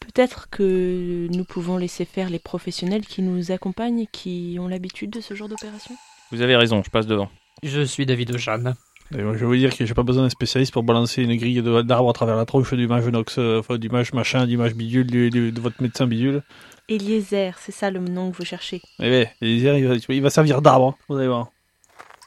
[0.00, 5.10] peut-être que nous pouvons laisser faire les professionnels qui nous accompagnent et qui ont l'habitude
[5.10, 5.96] de ce genre d'opération?
[6.30, 7.30] Vous avez raison, je passe devant.
[7.62, 8.74] Je suis David Ojan.
[9.14, 11.36] Et moi, je veux vous dire que j'ai pas besoin d'un spécialiste pour balancer une
[11.36, 14.56] grille d'arbre à travers la tronche du mage Nox, euh, enfin, du mage machin, du
[14.56, 16.42] mage bidule, du- du- de votre médecin bidule.
[16.88, 18.80] Eliezer, c'est ça le nom que vous cherchez.
[19.00, 21.48] Eh ben, Eliezer, il va, il va servir d'arbre, hein, vous allez voir.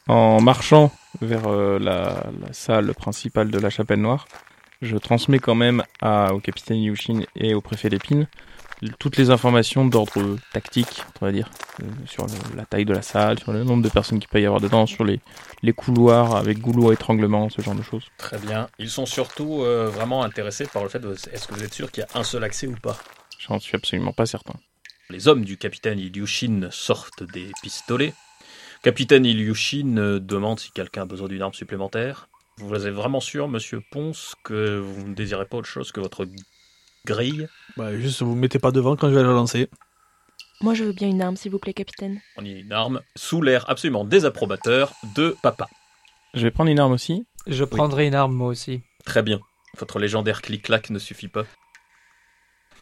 [0.08, 4.28] En marchant vers euh, la, la salle principale de la Chapelle Noire,
[4.82, 8.28] je transmets quand même à, au capitaine Yushin et au préfet Lépine
[9.00, 11.50] toutes les informations d'ordre tactique, on va dire,
[11.82, 14.42] euh, sur le- la taille de la salle, sur le nombre de personnes qu'il peut
[14.42, 15.20] y avoir dedans, sur les,
[15.64, 18.06] les couloirs avec goulot étranglement, ce genre de choses.
[18.18, 18.70] Très bien.
[18.80, 21.92] Ils sont surtout euh, vraiment intéressés par le fait de est-ce que vous êtes sûr
[21.92, 22.98] qu'il y a un seul accès ou pas?
[23.40, 24.54] J'en suis absolument pas certain.
[25.10, 28.14] Les hommes du capitaine Ilyushin sortent des pistolets.
[28.84, 32.30] Capitaine Ilyushin euh, demande si quelqu'un a besoin d'une arme supplémentaire.
[32.58, 36.26] Vous êtes vraiment sûr, monsieur Ponce, que vous ne désirez pas autre chose que votre
[37.06, 39.70] grille Bah, juste, vous mettez pas devant quand je vais la lancer.
[40.62, 42.20] Moi, je veux bien une arme, s'il vous plaît, capitaine.
[42.38, 45.68] On y a une arme sous l'air absolument désapprobateur de papa.
[46.34, 47.26] Je vais prendre une arme aussi.
[47.48, 48.82] Je prendrai une arme moi aussi.
[49.06, 49.40] Très bien.
[49.78, 51.46] Votre légendaire clic-clac ne suffit pas.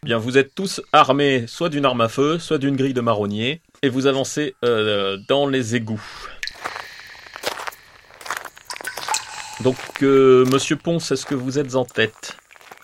[0.02, 3.62] Bien, vous êtes tous armés soit d'une arme à feu, soit d'une grille de marronnier,
[3.82, 6.02] et vous avancez euh, dans les égouts.
[9.62, 12.36] Donc, euh, Monsieur Ponce, est-ce que vous êtes en tête?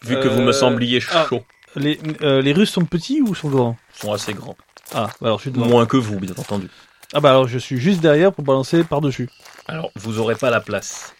[0.05, 1.27] Vu que vous me Euh, sembliez ah.
[1.29, 1.43] chaud.
[1.77, 4.57] Les, euh, les Russes sont petits ou sont grands Ils sont assez grands.
[4.95, 5.67] Ah, bah alors je suis devant.
[5.67, 6.69] Moins que vous, bien entendu.
[7.13, 9.29] Ah bah alors je suis juste derrière pour balancer par-dessus.
[9.67, 11.15] Alors, vous aurez pas la place.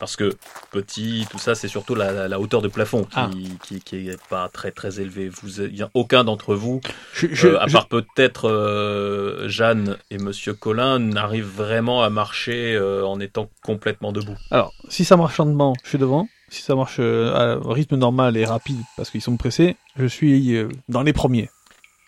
[0.00, 0.34] Parce que
[0.70, 3.30] petit, tout ça, c'est surtout la, la- la hauteur de plafond qui, Ah.
[3.62, 5.28] qui, qui est pas très très élevée.
[5.28, 6.80] Vous, il y a aucun d'entre vous
[7.14, 12.10] Je, je- Euh, à je- part peut-être euh, Jeanne et Monsieur Colin, n'arrivent vraiment à
[12.10, 14.36] marcher euh, en étant complètement debout.
[14.50, 16.28] Alors, si ça marche lentement, je suis devant.
[16.54, 20.54] Si ça marche euh, à rythme normal et rapide, parce qu'ils sont pressés, je suis
[20.54, 21.50] euh, dans les premiers.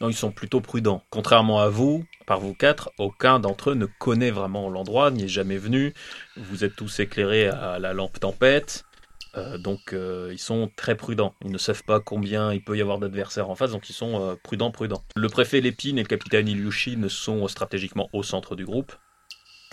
[0.01, 1.03] Non, ils sont plutôt prudents.
[1.11, 5.29] Contrairement à vous, par vous quatre, aucun d'entre eux ne connaît vraiment l'endroit, n'y est
[5.29, 5.95] jamais venu.
[6.37, 8.85] Vous êtes tous éclairés à la lampe tempête.
[9.37, 11.35] Euh, donc ils sont très prudents.
[11.45, 14.39] Ils ne savent pas combien il peut y avoir d'adversaires en face, donc ils sont
[14.45, 15.03] prudents, prudents.
[15.17, 18.93] Le préfet Lépine et le capitaine Ilyushin sont stratégiquement au centre du groupe.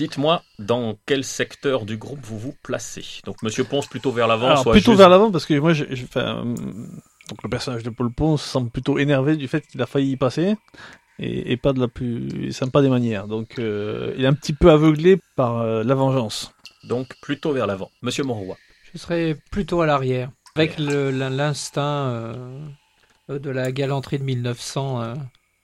[0.04, 3.06] Dites-moi dans quel secteur du groupe vous vous placez.
[3.26, 5.86] Donc Monsieur Ponce plutôt vers l'avant, soit plutôt juste- vers l'avant, parce que moi, je,
[5.90, 6.56] je- enfin, euh,
[7.30, 10.18] donc le personnage de Paul Ponce semble plutôt énervé du fait qu'il a failli y
[10.18, 10.56] passer,
[11.20, 13.28] et, et pas de la plus sympa des manières.
[13.28, 16.52] Donc, euh, il est un petit peu aveuglé par euh, la vengeance.
[16.84, 17.90] donc plutôt vers l'avant.
[18.02, 18.58] Monsieur Monroy.
[18.94, 20.30] Je serai plutôt à l'arrière.
[20.56, 22.60] Avec l'instinct euh,
[23.30, 25.16] de la galanterie de 1900 euh,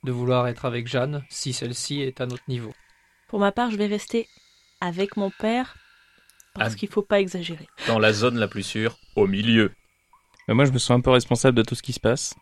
[0.03, 2.71] de vouloir être avec Jeanne, si celle-ci est à notre niveau.
[3.29, 4.27] Pour ma part, je vais rester
[4.81, 5.75] avec mon père
[6.55, 6.75] parce Ah.
[6.75, 7.67] qu'il faut pas exagérer.
[7.87, 9.71] Dans la zone la plus sûre, au milieu.
[10.47, 12.33] Mais moi, je me sens un peu responsable de tout ce qui se passe,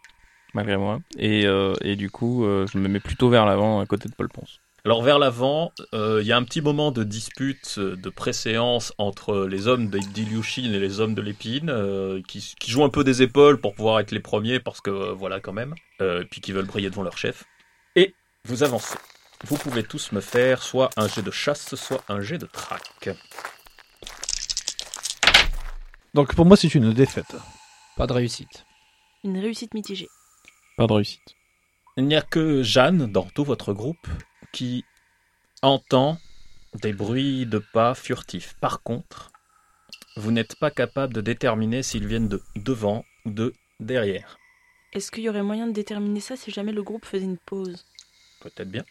[0.53, 0.99] malgré moi.
[1.19, 4.15] Et, euh, et du coup, euh, je me mets plutôt vers l'avant, à côté de
[4.15, 4.59] Paul Ponce.
[4.85, 8.93] Alors vers l'avant, euh, il y a un petit moment de dispute, euh, de préséance
[8.97, 12.89] entre les hommes de- d'Ilyushin et les hommes de l'épine, euh, qui, qui jouent un
[12.89, 16.23] peu des épaules pour pouvoir être les premiers, parce que euh, voilà quand même, euh,
[16.31, 17.43] puis qui veulent briller devant leur chef.
[17.97, 18.95] Et vous avancez.
[19.43, 23.09] Vous pouvez tous me faire soit un jet de chasse, soit un jet de traque.
[26.13, 27.35] Donc, pour moi, c'est une défaite.
[27.95, 28.65] Pas de réussite.
[29.23, 30.09] Une réussite mitigée.
[30.75, 31.35] Pas de réussite.
[31.97, 34.07] Il n'y a que Jeanne dans tout votre groupe
[34.51, 34.85] qui
[35.61, 36.17] entend
[36.75, 38.55] des bruits de pas furtifs.
[38.59, 39.31] Par contre,
[40.15, 44.37] vous n'êtes pas capable de déterminer s'ils viennent de devant ou de derrière.
[44.93, 47.85] Est-ce qu'il y aurait moyen de déterminer ça si jamais le groupe faisait une pause?
[48.41, 48.85] Peut-être bien.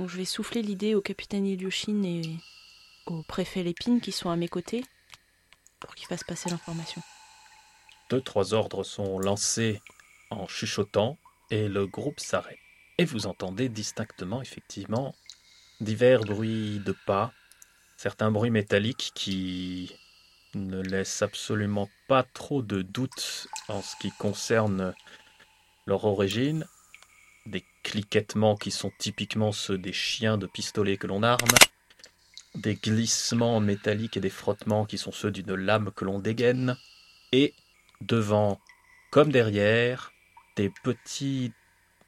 [0.00, 2.22] Donc je vais souffler l'idée au capitaine Ilyushin et
[3.04, 4.82] au préfet Lépine qui sont à mes côtés
[5.78, 7.02] pour qu'ils fassent passer l'information.
[8.08, 9.82] Deux, trois ordres sont lancés
[10.30, 11.18] en chuchotant
[11.50, 12.56] et le groupe s'arrête.
[12.96, 15.14] Et vous entendez distinctement, effectivement,
[15.82, 17.34] divers bruits de pas,
[17.98, 19.94] certains bruits métalliques qui
[20.54, 24.94] ne laisse absolument pas trop de doute en ce qui concerne
[25.84, 26.64] leur origine.
[27.82, 31.48] Cliquettements qui sont typiquement ceux des chiens de pistolet que l'on arme.
[32.54, 36.76] Des glissements métalliques et des frottements qui sont ceux d'une lame que l'on dégaine.
[37.32, 37.54] Et
[38.00, 38.60] devant
[39.10, 40.12] comme derrière,
[40.56, 41.54] des petites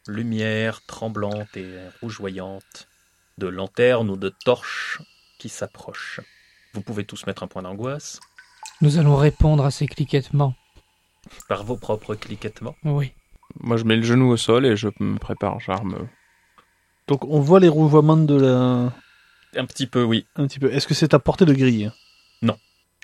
[0.06, 2.88] lumières tremblantes et rougeoyantes
[3.38, 5.00] de lanternes ou de torches
[5.38, 6.20] qui s'approchent.
[6.74, 8.20] Vous pouvez tous mettre un point d'angoisse
[8.80, 10.54] Nous allons répondre à ces cliquettements.
[11.48, 12.76] par vos propres cliquettements.
[12.84, 13.12] Oui.
[13.60, 16.08] Moi, je mets le genou au sol et je me prépare, j'arme.
[17.08, 18.92] Donc on voit les rougeoiements de la...
[19.56, 20.26] Un petit peu, oui.
[20.36, 20.72] Un petit peu.
[20.72, 21.90] Est-ce que c'est à portée de grille?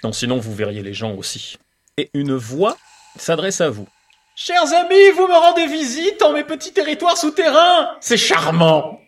[0.04, 1.58] Non, sinon vous verriez les gens aussi.
[1.96, 2.76] Et une voix
[3.16, 3.88] s'adresse à vous.
[4.36, 7.88] Chers amis, vous me rendez visite dans mes petits territoires souterrains.
[8.00, 9.00] C'est charmant.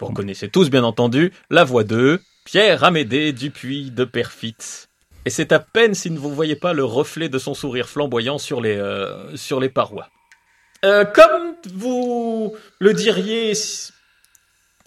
[0.00, 4.56] Vous reconnaissez tous, bien entendu, la voix de Pierre Amédée Dupuis de Perfit.
[5.26, 8.38] Et c'est à peine si ne vous voyez pas le reflet de son sourire flamboyant
[8.38, 10.08] sur les, euh, sur les parois.
[10.84, 13.52] Euh, comme vous le diriez...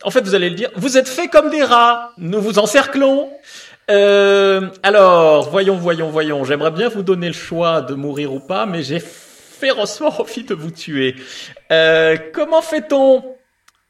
[0.05, 2.11] En fait, vous allez le dire, vous êtes faits comme des rats.
[2.17, 3.29] Nous vous encerclons.
[3.89, 6.43] Euh, alors, voyons, voyons, voyons.
[6.43, 10.53] J'aimerais bien vous donner le choix de mourir ou pas, mais j'ai férocement envie de
[10.53, 11.15] vous tuer.
[11.71, 13.23] Euh, comment fait-on?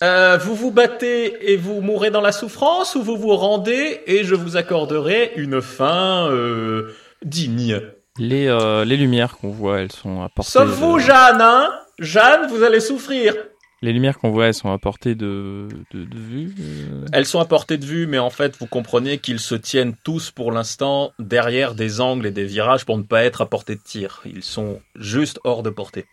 [0.03, 4.23] Euh, Vous vous battez et vous mourrez dans la souffrance, ou vous vous rendez et
[4.23, 7.79] je vous accorderai une fin euh, digne?
[8.19, 10.51] Les, euh, les lumières qu'on voit, elles sont à portée.
[10.51, 11.71] Sauf de- vous, Jeanne, hein?
[11.99, 13.33] Jeanne, vous allez souffrir.
[13.81, 16.55] Les lumières qu'on voit, elles sont à portée de, de, de vue.
[16.59, 17.05] euh.
[17.11, 20.31] Elles sont à portée de vue, mais en fait, vous comprenez qu'ils se tiennent tous
[20.31, 23.81] pour l'instant derrière des angles et des virages pour ne pas être à portée de
[23.81, 24.21] tir.
[24.25, 26.05] Ils sont juste hors de portée.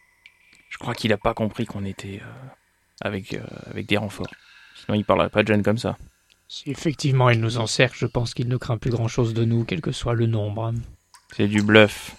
[0.68, 2.48] Je crois qu'il a pas compris qu'on était euh,
[3.02, 4.26] avec, euh, avec des renforts.
[4.74, 5.96] Sinon, il parlerait pas de Jen comme ça.
[6.48, 9.80] Si effectivement il nous encercle, je pense qu'il ne craint plus grand-chose de nous, quel
[9.80, 10.72] que soit le nombre.
[11.36, 12.16] C'est du bluff.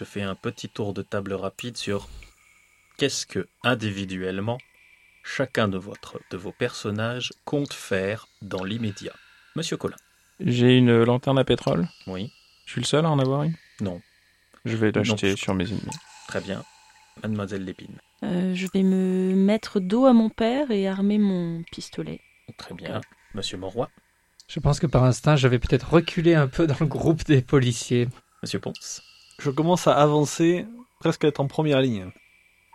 [0.00, 2.08] Je fais un petit tour de table rapide sur
[2.96, 4.58] qu'est-ce que, individuellement,
[5.22, 9.14] chacun de, votre, de vos personnages compte faire dans l'immédiat?
[9.54, 9.96] Monsieur Colin.
[10.40, 11.88] J'ai une lanterne à pétrole.
[12.06, 12.32] Oui,
[12.66, 13.54] Je suis le seul à en avoir une?
[13.80, 14.00] Non.
[14.64, 15.96] Je vais l'acheter sur mes ennemis.
[16.28, 16.64] très bien.
[17.22, 17.98] Mademoiselle Lépine.
[18.22, 22.20] Euh, je vais me mettre dos à mon père et armer mon pistolet.
[22.58, 23.00] Très bien.
[23.34, 23.88] Monsieur Monroy.
[24.48, 27.40] Je pense que par instinct, je vais peut-être reculer un peu dans le groupe des
[27.42, 28.08] policiers.
[28.42, 29.02] Monsieur Ponce.
[29.38, 30.66] Je commence à avancer,
[31.00, 32.10] presque à être en première ligne.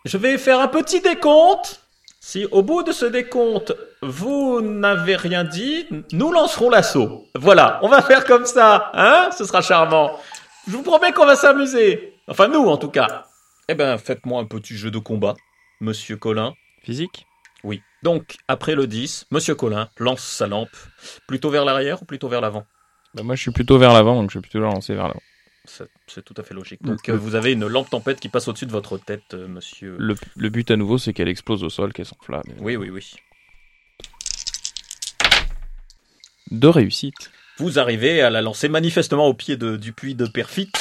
[0.04, 1.82] Je vais faire un petit décompte.
[2.20, 7.26] Si au bout de ce décompte, vous n'avez rien dit, nous lancerons l'assaut.
[7.36, 10.20] Voilà, on va faire comme ça, hein Ce sera charmant.
[10.68, 12.14] Je vous promets qu'on va s'amuser.
[12.28, 13.26] Enfin, nous, en tout cas.
[13.68, 15.36] Eh ben, faites-moi un petit jeu de combat,
[15.82, 16.54] Monsieur Colin.
[16.84, 17.26] Physique?
[17.64, 17.82] Oui.
[18.04, 20.76] Donc, après le 10, Monsieur Colin lance sa lampe.
[21.28, 22.66] Plutôt vers l'arrière ou plutôt vers l'avant?
[23.14, 25.22] Bah, Moi, je suis plutôt vers l'avant, donc je vais plutôt la lancer vers l'avant.
[26.08, 26.82] C'est tout à fait logique.
[26.84, 29.96] Donc, euh, vous avez une lampe tempête qui passe au-dessus de votre tête, euh, Monsieur.
[29.98, 32.44] Le, le but à nouveau, c'est qu'elle explose au sol, qu'elle s'enflamme.
[32.60, 33.14] Oui, oui, oui.
[36.52, 37.32] Deux réussites.
[37.58, 40.72] Vous arrivez à la lancer manifestement au pied de- du puits de Perfit,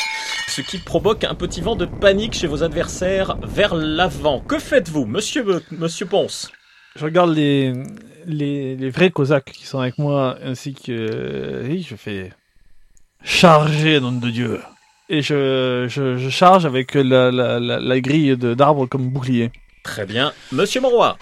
[0.49, 4.41] ce qui provoque un petit vent de panique chez vos adversaires vers l'avant.
[4.41, 6.51] Que faites-vous, monsieur, monsieur Ponce?
[6.97, 7.73] Je regarde les,
[8.27, 11.63] les, les vrais Cosaques qui sont avec moi, ainsi que...
[11.65, 12.33] Oui, je fais...
[13.23, 14.61] Charger, nom de Dieu
[15.13, 19.51] Et je, je, je charge avec la, la, la, la grille de- d'arbre comme bouclier.
[19.83, 20.33] Très bien.
[20.53, 21.19] Monsieur Monroy,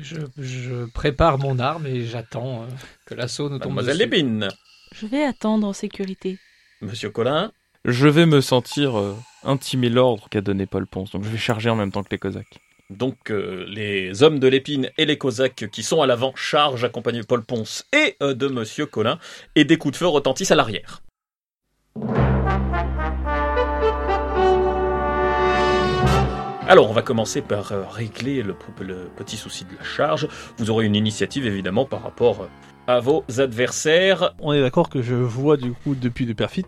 [0.00, 2.66] Je, je prépare mon arme et j'attends euh,
[3.06, 4.10] que l'assaut nous tombe mademoiselle dessus.
[4.10, 4.48] Lépine,
[4.92, 6.38] Je vais attendre en sécurité.
[6.80, 7.52] monsieur Colin,
[7.84, 11.70] Je vais me sentir euh, intimer l'ordre qu'a donné Paul Ponce, donc je vais charger
[11.70, 12.58] en même temps que les Cosaques.
[12.90, 17.20] Donc euh, les hommes de l'épine et les Cosaques qui sont à l'avant chargent accompagnés
[17.20, 19.18] de Paul Ponce et euh, de Monsieur Colin
[19.54, 21.02] et des coups de feu retentissent à l'arrière.
[26.68, 30.28] Alors on va commencer par euh, régler le, le petit souci de la charge.
[30.58, 32.46] Vous aurez une initiative évidemment par rapport euh,
[32.86, 34.34] à vos adversaires.
[34.38, 36.66] On est d'accord que je vois du coup depuis de Perfit,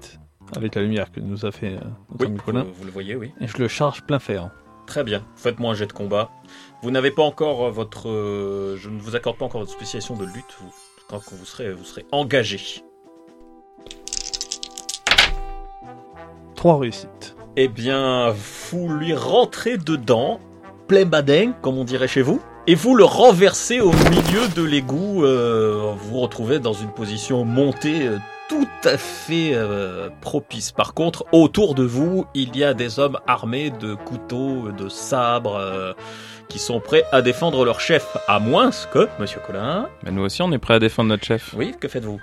[0.57, 1.81] avec la lumière que nous a fait euh,
[2.19, 3.33] notre Oui, vous, le voyez, oui.
[3.43, 4.49] et je le charge plein fer.
[4.87, 5.23] Très bien.
[5.37, 6.31] Faites-moi un jet de combat.
[6.83, 8.05] Vous n'avez pas encore votre.
[8.09, 10.57] je ne vous accorde pas encore votre spécialisation de lutte.
[10.61, 10.73] Vous,
[11.11, 12.83] quand vous serez, vous serez engagé.
[16.57, 17.37] Trois réussites.
[17.57, 18.33] Eh bien,
[18.71, 20.41] vous lui rentrez dedans,
[20.89, 25.25] plein badin, comme on dirait chez vous, et vous le renversez au milieu de l'égout.
[25.25, 30.71] euh, vous vous retrouvez dans une position montée euh, tout à fait euh, propice.
[30.73, 35.57] Par contre, autour de vous, il y a des hommes armés de couteaux, de sabres,
[35.57, 35.93] euh,
[36.49, 39.89] qui sont prêts à défendre leur chef, à moins que, Monsieur Colin.
[40.05, 41.55] Mais nous aussi, on est prêt à défendre notre chef.
[41.57, 42.21] Oui, que faites-vous?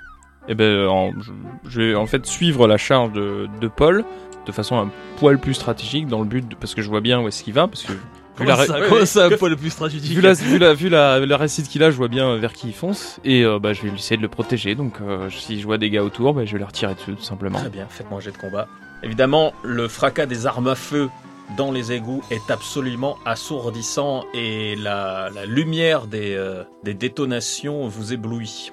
[0.49, 1.31] Et ben, en- je,
[1.67, 4.05] je vais en fait suivre la charge de, de Paul
[4.47, 7.19] de façon un poil plus stratégique dans le but de- parce que je vois bien
[7.21, 7.99] où est-ce qu'il va parce que vu
[8.45, 11.37] la, ça, ouais, ça, que- le plus stratégique vu la, vu la, vu la, la
[11.37, 13.89] récite qu'il a, je vois bien vers qui il fonce et euh, bah, je vais
[13.89, 14.75] essayer de le protéger.
[14.75, 17.23] Donc euh, si je vois des gars autour, bah, je vais leur tirer dessus tout
[17.23, 17.59] simplement.
[17.59, 18.67] Très bien, faites-moi un jet de combat.
[19.03, 21.09] Évidemment, le fracas des armes à feu
[21.57, 28.11] dans les égouts est absolument assourdissant et la, la lumière des, euh, des détonations vous
[28.13, 28.71] éblouit.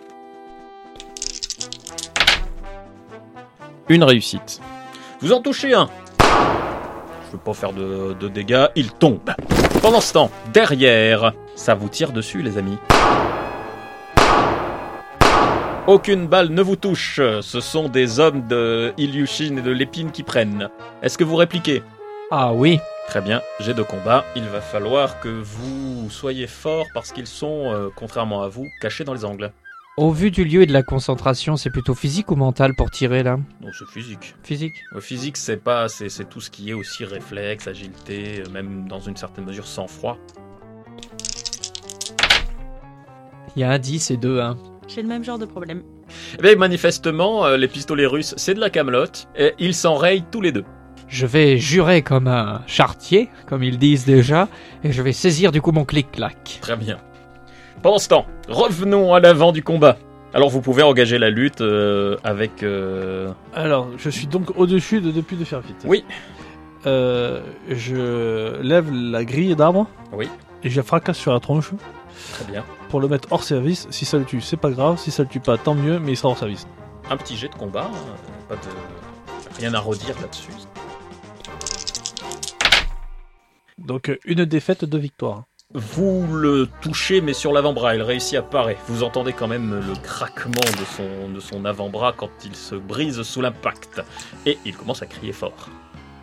[3.89, 4.61] Une réussite.
[5.25, 5.89] Vous en touchez un.
[6.21, 9.31] Je veux pas faire de, de dégâts, il tombe.
[9.81, 12.77] Pendant ce temps, derrière, ça vous tire dessus, les amis.
[15.87, 17.23] Aucune balle ne vous touche.
[17.41, 20.69] Ce sont des hommes de Ilyushin et de l'épine qui prennent.
[21.03, 21.83] Est-ce que vous répliquez?
[22.31, 22.79] Ah oui.
[23.09, 24.27] Très bien, j'ai de combat.
[24.37, 29.05] Il va falloir que vous soyez forts parce qu'ils sont, euh, contrairement à vous, cachés
[29.05, 29.53] dans les angles.
[29.97, 33.23] Au vu du lieu et de la concentration, c'est plutôt physique ou mental pour tirer
[33.23, 33.39] là?
[33.61, 34.35] Donc c'est physique.
[34.43, 34.75] Physique?
[34.99, 38.99] Physique, c'est pas, c'est c'est tout ce qui est aussi réflexe, agilité, euh, même dans
[38.99, 40.19] une certaine mesure sang-froid.
[43.55, 44.57] Il y a un 10 et deux 1.
[44.89, 45.85] J'ai le même genre de problème.
[46.41, 50.41] Eh bien, manifestement, euh, les pistolets russes, c'est de la camelote, et ils s'enrayent tous
[50.41, 50.65] les deux.
[51.07, 54.49] Je vais jurer comme un chartier, comme ils disent déjà,
[54.83, 56.59] et je vais saisir du coup mon clic-clac.
[56.61, 56.99] Très bien.
[57.85, 59.99] Pendant ce temps, revenons à l'avant du combat.
[60.33, 62.63] Alors, vous pouvez engager la lutte euh, avec.
[62.63, 65.77] euh, Alors, je suis donc au-dessus de depuis de faire vite.
[65.85, 66.03] Oui.
[66.87, 69.87] Euh, je lève la grille d'arbre.
[70.15, 70.31] Oui.
[70.63, 71.73] Et je la fracasse sur la tronche
[72.33, 72.65] Très bien.
[72.89, 73.87] pour le mettre hors service.
[73.91, 74.99] Si ça le tue, c'est pas grave.
[74.99, 76.67] Si ça le tue pas, tant mieux, mais il sera hors service.
[77.11, 78.17] Un petit jet de combat, hein,
[78.49, 79.59] pas de.
[79.59, 80.49] Rien à redire là-dessus.
[83.77, 85.43] Donc, euh, une défaite, deux victoires.
[85.77, 88.77] Vous le touchez, mais sur l'avant-bras, il réussit à parer.
[88.87, 93.23] Vous entendez quand même le craquement de son, de son avant-bras quand il se brise
[93.23, 94.01] sous l'impact.
[94.47, 95.69] Et il commence à crier fort.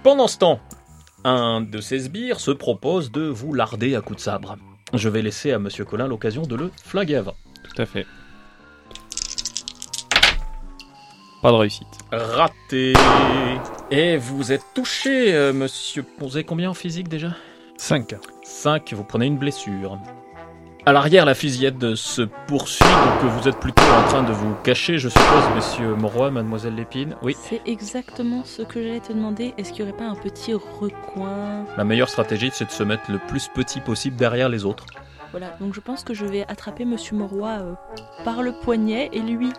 [0.03, 0.61] Pendant ce temps,
[1.25, 4.55] un de ses sbires se propose de vous larder à coups de sabre.
[4.93, 7.35] Je vais laisser à Monsieur Colin l'occasion de le flinguer avant.
[7.63, 8.05] Tout à fait.
[11.41, 11.87] Pas de réussite.
[12.13, 12.93] Raté
[13.89, 16.45] Et vous êtes touché, euh, Monsieur Ponzé.
[16.45, 17.35] Combien en physique déjà?
[17.81, 18.13] 5.
[18.43, 19.97] 5, vous prenez une blessure.
[20.85, 24.99] À l'arrière, la fusillade se poursuit, donc vous êtes plutôt en train de vous cacher,
[24.99, 27.15] je suppose, monsieur Moroy, mademoiselle Lépine.
[27.23, 29.55] Oui, C'est exactement ce que j'allais te demander.
[29.57, 31.65] Est-ce qu'il n'y aurait pas un petit recoin?
[31.75, 34.85] La meilleure stratégie, c'est de se mettre le plus petit possible derrière les autres.
[35.31, 37.73] Voilà, donc je pense que je vais attraper Monsieur Moroy euh,
[38.25, 39.49] par le poignet et lui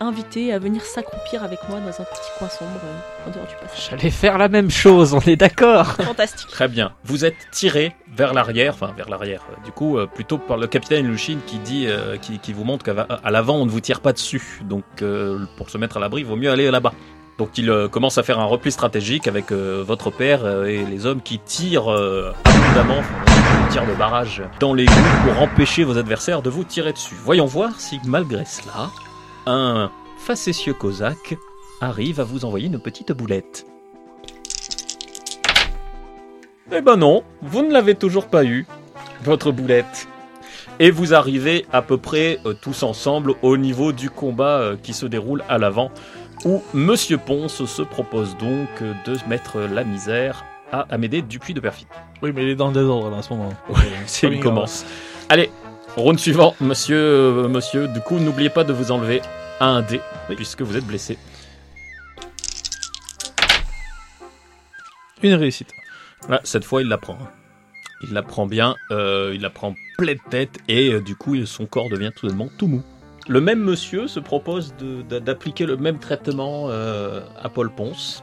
[0.00, 3.54] inviter à venir s'accroupir avec moi dans un petit coin sombre euh, en dehors du
[3.54, 3.88] passage.
[3.90, 6.48] J'allais faire la même chose, on est d'accord Fantastique.
[6.50, 6.92] Très bien.
[7.04, 10.66] Vous êtes tiré vers l'arrière, enfin vers l'arrière, euh, du coup, euh, plutôt par le
[10.66, 13.80] capitaine Lushin qui dit, euh, qui, qui vous montre qu'à à l'avant, on ne vous
[13.80, 14.60] tire pas dessus.
[14.64, 16.92] Donc, euh, pour se mettre à l'abri, il vaut mieux aller là-bas.
[17.38, 20.84] Donc, il euh, commence à faire un repli stratégique avec euh, votre père euh, et
[20.84, 23.33] les hommes qui tirent euh, abondamment, enfin,
[23.70, 24.92] tirent de barrage dans les gouts
[25.24, 27.14] pour empêcher vos adversaires de vous tirer dessus.
[27.24, 28.90] Voyons voir si, malgré cela,
[29.46, 31.36] un facétieux cosaque
[31.80, 33.66] arrive à vous envoyer une petite boulette.
[36.72, 38.66] Eh ben non, vous ne l'avez toujours pas eu,
[39.22, 40.08] votre boulette.
[40.80, 44.92] Et vous arrivez à peu près euh, tous ensemble au niveau du combat euh, qui
[44.92, 45.92] se déroule à l'avant,
[46.44, 50.44] où Monsieur Ponce se propose donc euh, de mettre la misère
[50.80, 51.86] à Amédée Dupuis de Perfit.
[52.22, 53.50] Oui, mais il est dans le désordre là en ce moment.
[54.06, 54.84] C'est Comme il il commence.
[55.28, 55.50] Allez,
[55.96, 57.88] round suivant, monsieur, euh, monsieur.
[57.88, 59.20] Du coup, n'oubliez pas de vous enlever
[59.60, 60.00] un dé,
[60.36, 61.16] puisque vous êtes blessé.
[65.22, 65.68] Une réussite.
[66.28, 67.18] Là, cette fois, il la prend.
[68.02, 71.64] Il la prend bien, euh, il la prend pleine tête et euh, du coup, son
[71.66, 72.82] corps devient tout simplement tout mou.
[73.28, 78.22] Le même monsieur se propose de- d'a- d'appliquer le même traitement euh, à Paul Ponce.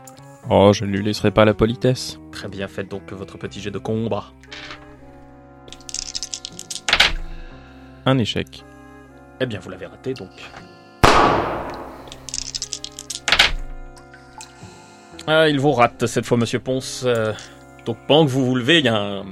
[0.50, 2.20] Oh, je ne lui laisserai pas la politesse.
[2.32, 4.26] Très bien, faites donc votre petit jet de combat.
[8.06, 8.64] Un échec.
[9.40, 10.30] Eh bien, vous l'avez raté donc.
[15.28, 17.04] Ah, il vous rate cette fois, monsieur Ponce.
[17.06, 17.32] Euh,
[17.86, 19.26] donc, pendant que vous vous levez, il y a un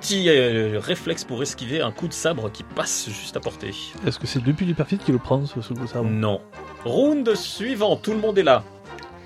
[0.00, 3.74] petit euh, réflexe pour esquiver un coup de sabre qui passe juste à portée.
[4.06, 6.08] Est-ce que c'est depuis du perfide qui le prend ce ce coup de sabre?
[6.08, 6.40] Non.
[6.84, 8.62] Round suivant, tout le monde est là.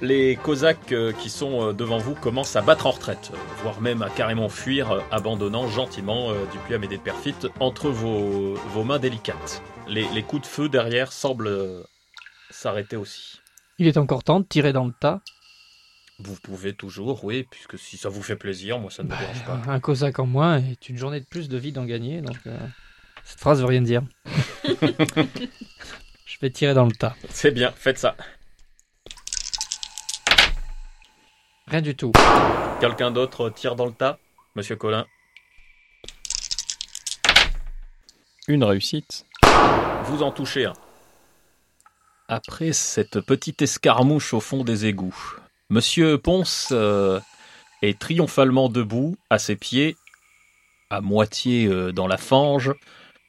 [0.02, 3.80] Les Cosaques euh, qui sont euh, devant vous commencent à battre en retraite, euh, voire
[3.80, 9.62] même à carrément fuir, abandonnant gentiment Dupuis Amédée de Perfit entre vos, vos mains délicates.
[9.88, 11.84] Les, les coups de feu derrière semblent
[12.50, 13.40] s'arrêter aussi.
[13.78, 15.20] Il est encore temps de tirer dans le tas.
[16.18, 19.18] Vous pouvez toujours, oui, puisque si ça vous fait plaisir, moi ça ne me Bah,
[19.20, 19.70] dérange pas.
[19.70, 22.58] un cosaque en moins est une journée de plus de vie d'en gagner, donc euh,
[23.24, 24.02] cette phrase veut rien dire.
[26.26, 27.14] Je vais tirer dans le tas.
[27.30, 28.14] C'est bien, faites ça.
[31.68, 32.12] Rien du tout.
[32.80, 34.18] Quelqu'un d'autre tire dans le tas
[34.54, 35.04] Monsieur Colin?
[38.46, 39.26] Une réussite.
[40.04, 40.74] Vous en touchez un.
[42.28, 45.36] Après cette petite escarmouche au fond des égouts,
[45.68, 47.18] Monsieur Ponce euh,
[47.82, 49.96] est triomphalement debout, à ses pieds,
[50.90, 52.72] à moitié euh, dans la fange.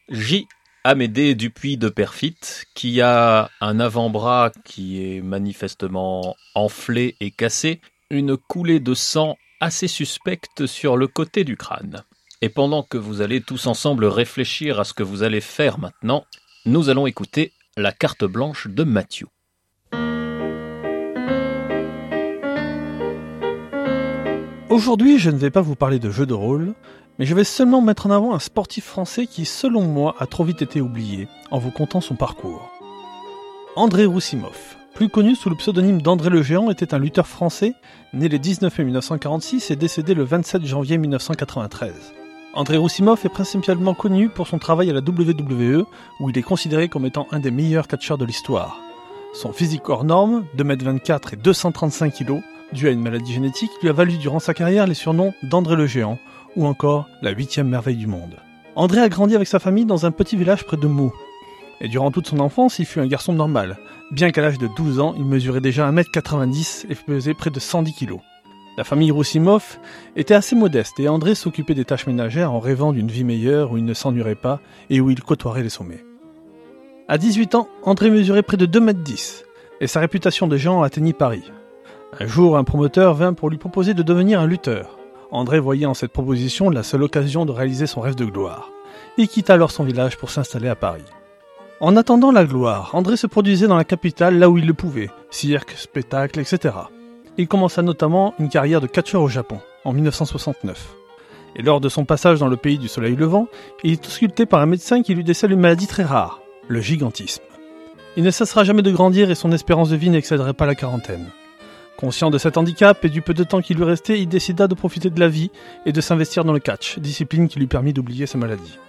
[0.10, 0.48] J.
[0.84, 2.38] Amédée Dupuis de Perfit,
[2.76, 9.88] qui a un avant-bras qui est manifestement enflé et cassé, une coulée de sang assez
[9.88, 12.04] suspecte sur le côté du crâne.
[12.42, 16.24] Et pendant que vous allez tous ensemble réfléchir à ce que vous allez faire maintenant,
[16.66, 19.28] nous allons écouter la carte blanche de Mathieu.
[24.70, 26.76] Aujourd'hui, je ne vais pas vous parler de jeux de rôle,
[27.20, 30.44] mais je vais seulement mettre en avant un sportif français qui, selon moi, a trop
[30.44, 32.70] vite été oublié en vous contant son parcours.
[33.76, 37.76] André Roussimov, plus connu sous le pseudonyme d'André le Géant, était un lutteur français,
[38.14, 42.16] né le 19 mai 1946 et décédé le 27 janvier 1993.
[42.56, 45.86] André Roussimov est principalement connu pour son travail à la WWE,
[46.20, 48.82] où il est considéré comme étant un des meilleurs catcheurs de l'histoire.
[49.36, 52.42] Son physique hors norme, 2m24 et 235 kg,
[52.74, 55.86] dû à une maladie génétique, lui a valu durant sa carrière les surnoms d'André le
[55.86, 56.18] Géant,
[56.56, 58.38] ou encore la huitième merveille du monde.
[58.76, 61.14] André a grandi avec sa famille dans un petit village près de Meaux.
[61.82, 63.78] Et durant toute son enfance, il fut un garçon normal,
[64.12, 67.94] bien qu'à l'âge de 12 ans, il mesurait déjà 1m90 et pesait près de 110
[67.94, 68.18] kg.
[68.78, 69.80] La famille Roussimov
[70.16, 73.78] était assez modeste et André s'occupait des tâches ménagères en rêvant d'une vie meilleure où
[73.78, 76.06] il ne s'ennuierait pas et où il côtoierait les sommets.
[77.08, 79.44] À 18 ans, André mesurait près de 2m10
[79.82, 81.52] et sa réputation de géant atteignit Paris.
[82.20, 84.98] Un jour, un promoteur vint pour lui proposer de devenir un lutteur.
[85.32, 88.72] André voyait en cette proposition la seule occasion de réaliser son rêve de gloire.
[89.18, 91.04] Il quitta alors son village pour s'installer à Paris.
[91.80, 95.12] En attendant la gloire, André se produisait dans la capitale là où il le pouvait,
[95.30, 96.74] cirque, spectacle, etc.
[97.38, 100.96] Il commença notamment une carrière de catcheur au Japon, en 1969.
[101.56, 103.48] Et lors de son passage dans le pays du soleil levant,
[103.84, 107.44] il est ausculté par un médecin qui lui décèle une maladie très rare, le gigantisme.
[108.16, 111.28] Il ne cessera jamais de grandir et son espérance de vie n'excéderait pas la quarantaine.
[111.96, 114.74] Conscient de cet handicap et du peu de temps qui lui restait, il décida de
[114.74, 115.52] profiter de la vie
[115.86, 118.80] et de s'investir dans le catch, discipline qui lui permit d'oublier sa maladie.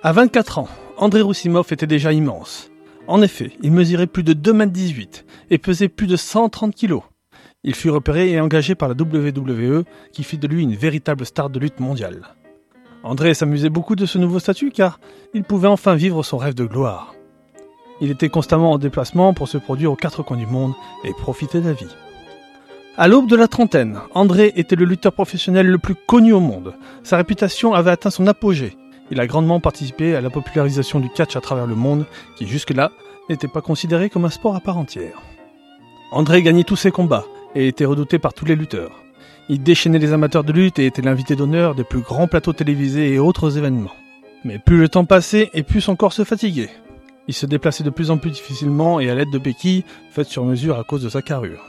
[0.00, 2.70] À 24 ans, André Roussimov était déjà immense.
[3.08, 7.00] En effet, il mesurait plus de 2m18 et pesait plus de 130 kg.
[7.64, 9.82] Il fut repéré et engagé par la WWE
[10.12, 12.28] qui fit de lui une véritable star de lutte mondiale.
[13.02, 15.00] André s'amusait beaucoup de ce nouveau statut car
[15.34, 17.16] il pouvait enfin vivre son rêve de gloire.
[18.00, 21.60] Il était constamment en déplacement pour se produire aux quatre coins du monde et profiter
[21.60, 21.96] de la vie.
[22.96, 26.74] À l'aube de la trentaine, André était le lutteur professionnel le plus connu au monde.
[27.02, 28.76] Sa réputation avait atteint son apogée
[29.10, 32.06] il a grandement participé à la popularisation du catch à travers le monde,
[32.36, 32.90] qui jusque-là
[33.28, 35.20] n'était pas considéré comme un sport à part entière.
[36.12, 39.02] André gagnait tous ses combats et était redouté par tous les lutteurs.
[39.48, 43.12] Il déchaînait les amateurs de lutte et était l'invité d'honneur des plus grands plateaux télévisés
[43.12, 43.94] et autres événements.
[44.44, 46.70] Mais plus le temps passait et plus son corps se fatiguait.
[47.28, 50.44] Il se déplaçait de plus en plus difficilement et à l'aide de béquilles faites sur
[50.44, 51.64] mesure à cause de sa carrure.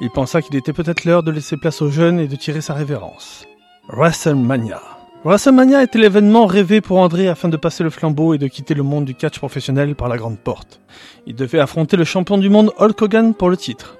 [0.00, 2.74] Il pensa qu'il était peut-être l'heure de laisser place aux jeunes et de tirer sa
[2.74, 3.46] révérence.
[3.88, 5.01] WrestleMania.
[5.24, 8.82] WrestleMania était l'événement rêvé pour André afin de passer le flambeau et de quitter le
[8.82, 10.80] monde du catch professionnel par la grande porte.
[11.28, 13.98] Il devait affronter le champion du monde Hulk Hogan pour le titre.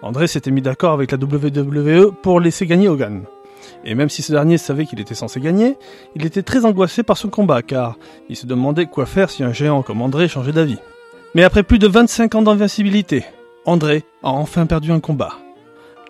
[0.00, 3.24] André s'était mis d'accord avec la WWE pour laisser gagner Hogan.
[3.84, 5.76] Et même si ce dernier savait qu'il était censé gagner,
[6.16, 7.98] il était très angoissé par son combat car
[8.30, 10.78] il se demandait quoi faire si un géant comme André changeait d'avis.
[11.34, 13.26] Mais après plus de 25 ans d'invincibilité,
[13.66, 15.41] André a enfin perdu un combat.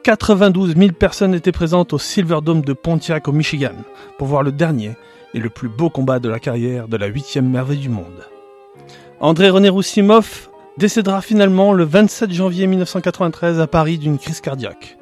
[0.03, 3.75] 92 000 personnes étaient présentes au Silverdome de Pontiac au Michigan
[4.19, 4.97] pour voir le dernier
[5.33, 8.27] et le plus beau combat de la carrière de la huitième merveille du monde.
[9.21, 14.99] André René Roussimov décédera finalement le 27 janvier 1993 à Paris d'une crise cardiaque.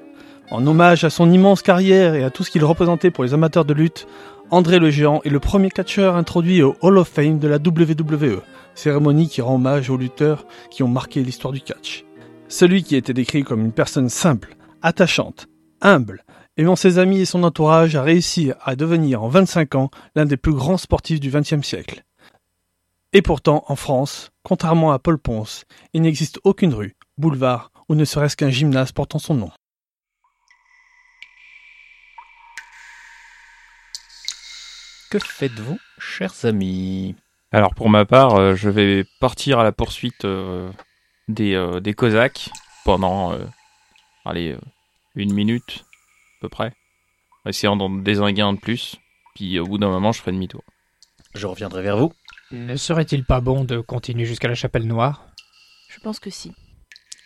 [0.51, 3.65] En hommage à son immense carrière et à tout ce qu'il représentait pour les amateurs
[3.65, 4.07] de lutte,
[4.51, 8.43] André le Géant est le premier catcheur introduit au Hall of Fame de la WWE,
[8.75, 12.05] cérémonie qui rend hommage aux lutteurs qui ont marqué l'histoire du catch.
[12.49, 15.49] Celui qui était décrit comme une personne simple, attachante,
[15.81, 16.25] humble,
[16.57, 20.37] aimant ses amis et son entourage, a réussi à devenir en 25 ans l'un des
[20.37, 22.05] plus grands sportifs du XXe siècle.
[23.13, 28.05] Et pourtant, en France, contrairement à Paul Ponce, il n'existe aucune rue, boulevard ou ne
[28.05, 29.51] serait-ce qu'un gymnase portant son nom.
[35.11, 37.17] Que faites-vous, chers amis?
[37.51, 40.71] Alors pour ma part, euh, je vais partir à la poursuite euh,
[41.27, 42.51] des, euh, des Cosaques
[42.85, 43.39] pendant euh,
[44.25, 44.61] allez, euh,
[45.15, 45.85] une minute
[46.39, 46.73] à peu près.
[47.47, 48.97] Essayant d'en désinguer un de plus.
[49.35, 50.63] Puis au bout d'un moment, je ferai demi-tour.
[51.35, 52.13] Je reviendrai vers vous.
[52.51, 55.27] Ne serait-il pas bon de continuer jusqu'à la chapelle noire?
[55.89, 56.53] Je pense que si.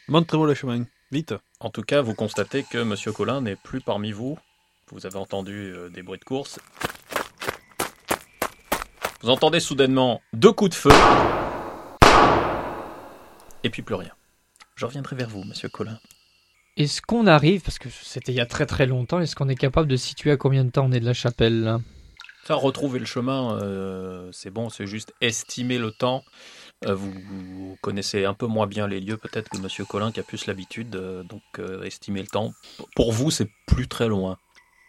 [0.09, 0.84] Montrez-moi le chemin.
[1.11, 1.34] Vite.
[1.61, 4.38] En tout cas, vous constatez que Monsieur Colin n'est plus parmi vous.
[4.90, 6.61] Vous avez entendu euh, des bruits de course.
[9.22, 10.90] Vous entendez soudainement deux coups de feu.
[13.62, 14.12] Et puis plus rien.
[14.76, 15.99] Je reviendrai vers vous, Monsieur Colin.
[16.76, 19.54] Est-ce qu'on arrive, parce que c'était il y a très très longtemps, est-ce qu'on est
[19.54, 21.80] capable de situer à combien de temps on est de la chapelle là?
[22.44, 26.24] Ça, retrouver le chemin, euh, c'est bon, c'est juste estimer le temps.
[26.84, 30.20] Euh, vous, vous connaissez un peu moins bien les lieux peut-être que Monsieur Colin qui
[30.20, 31.42] a plus l'habitude, euh, donc
[31.84, 32.52] estimer le temps.
[32.96, 34.36] Pour vous, c'est plus très loin.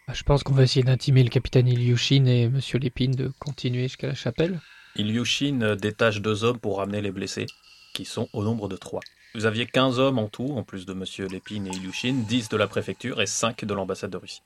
[0.07, 3.83] Bah, Je pense qu'on va essayer d'intimer le capitaine Ilyushin et Monsieur Lépine de continuer
[3.83, 4.59] jusqu'à la chapelle.
[4.95, 7.45] Ilyushin détache deux hommes pour ramener les blessés,
[7.93, 9.01] qui sont au nombre de trois.
[9.35, 12.55] Vous aviez 15 hommes en tout, en plus de Monsieur Lépine et Ilyushin, 10 de
[12.55, 14.41] la préfecture et 5 de l'ambassade de Russie.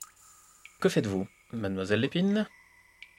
[0.80, 2.48] Que faites-vous, Mademoiselle Lépine?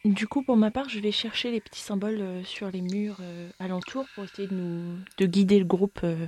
[0.04, 3.18] Du coup, pour ma part, je vais chercher les petits symboles euh, sur les murs
[3.20, 6.26] euh, alentours pour essayer de nous de guider le groupe euh,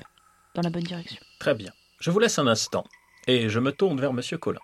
[0.54, 1.20] dans la bonne direction.
[1.40, 1.72] Très bien.
[1.98, 2.84] Je vous laisse un instant,
[3.26, 4.60] et je me tourne vers Monsieur Colin.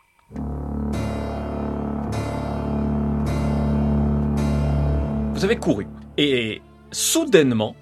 [5.32, 6.62] Vous avez couru, et
[6.92, 7.74] soudainement,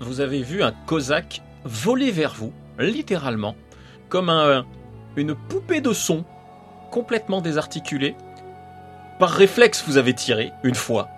[0.00, 3.54] vous avez vu un cosaque voler vers vous, littéralement,
[4.08, 4.64] comme un,
[5.16, 6.24] une poupée de son,
[6.90, 8.16] complètement désarticulée.
[9.18, 11.08] Par réflexe, vous avez tiré une fois.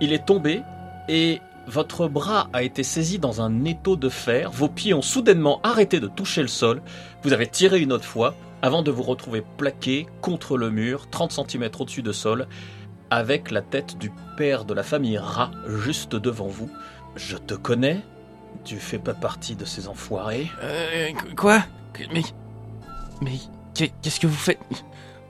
[0.00, 0.62] Il est tombé,
[1.08, 4.50] et votre bras a été saisi dans un étau de fer.
[4.50, 6.82] Vos pieds ont soudainement arrêté de toucher le sol.
[7.22, 11.32] Vous avez tiré une autre fois, avant de vous retrouver plaqué contre le mur, 30
[11.32, 12.48] cm au-dessus de sol,
[13.10, 16.70] avec la tête du père de la famille Ra juste devant vous.
[17.16, 18.02] Je te connais
[18.68, 20.46] Tu fais pas partie de ces enfoirés?
[20.62, 21.62] Euh, quoi?
[22.12, 22.22] Mais.
[23.22, 23.38] Mais.
[23.74, 24.60] qu'est- Qu'est-ce que vous faites?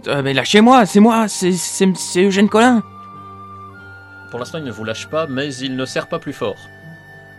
[0.08, 1.86] Euh, Mais lâchez-moi, c'est moi, c'est c'est-
[2.24, 2.82] Eugène Collin
[4.32, 6.56] Pour l'instant, il ne vous lâche pas, mais il ne serre pas plus fort.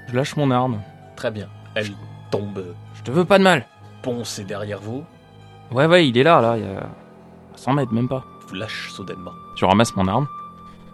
[0.07, 0.81] Je lâche mon arme.
[1.17, 1.49] Très bien.
[1.75, 1.91] Elle
[2.31, 2.63] tombe.
[2.95, 3.65] Je te veux pas de mal.
[4.01, 5.03] Ponce est derrière vous.
[5.71, 6.79] Ouais, ouais, il est là, là, il y a.
[6.79, 6.87] à
[7.57, 8.23] 100 mètres, même pas.
[8.47, 9.33] Vous lâche soudainement.
[9.57, 10.27] Je ramasse mon arme.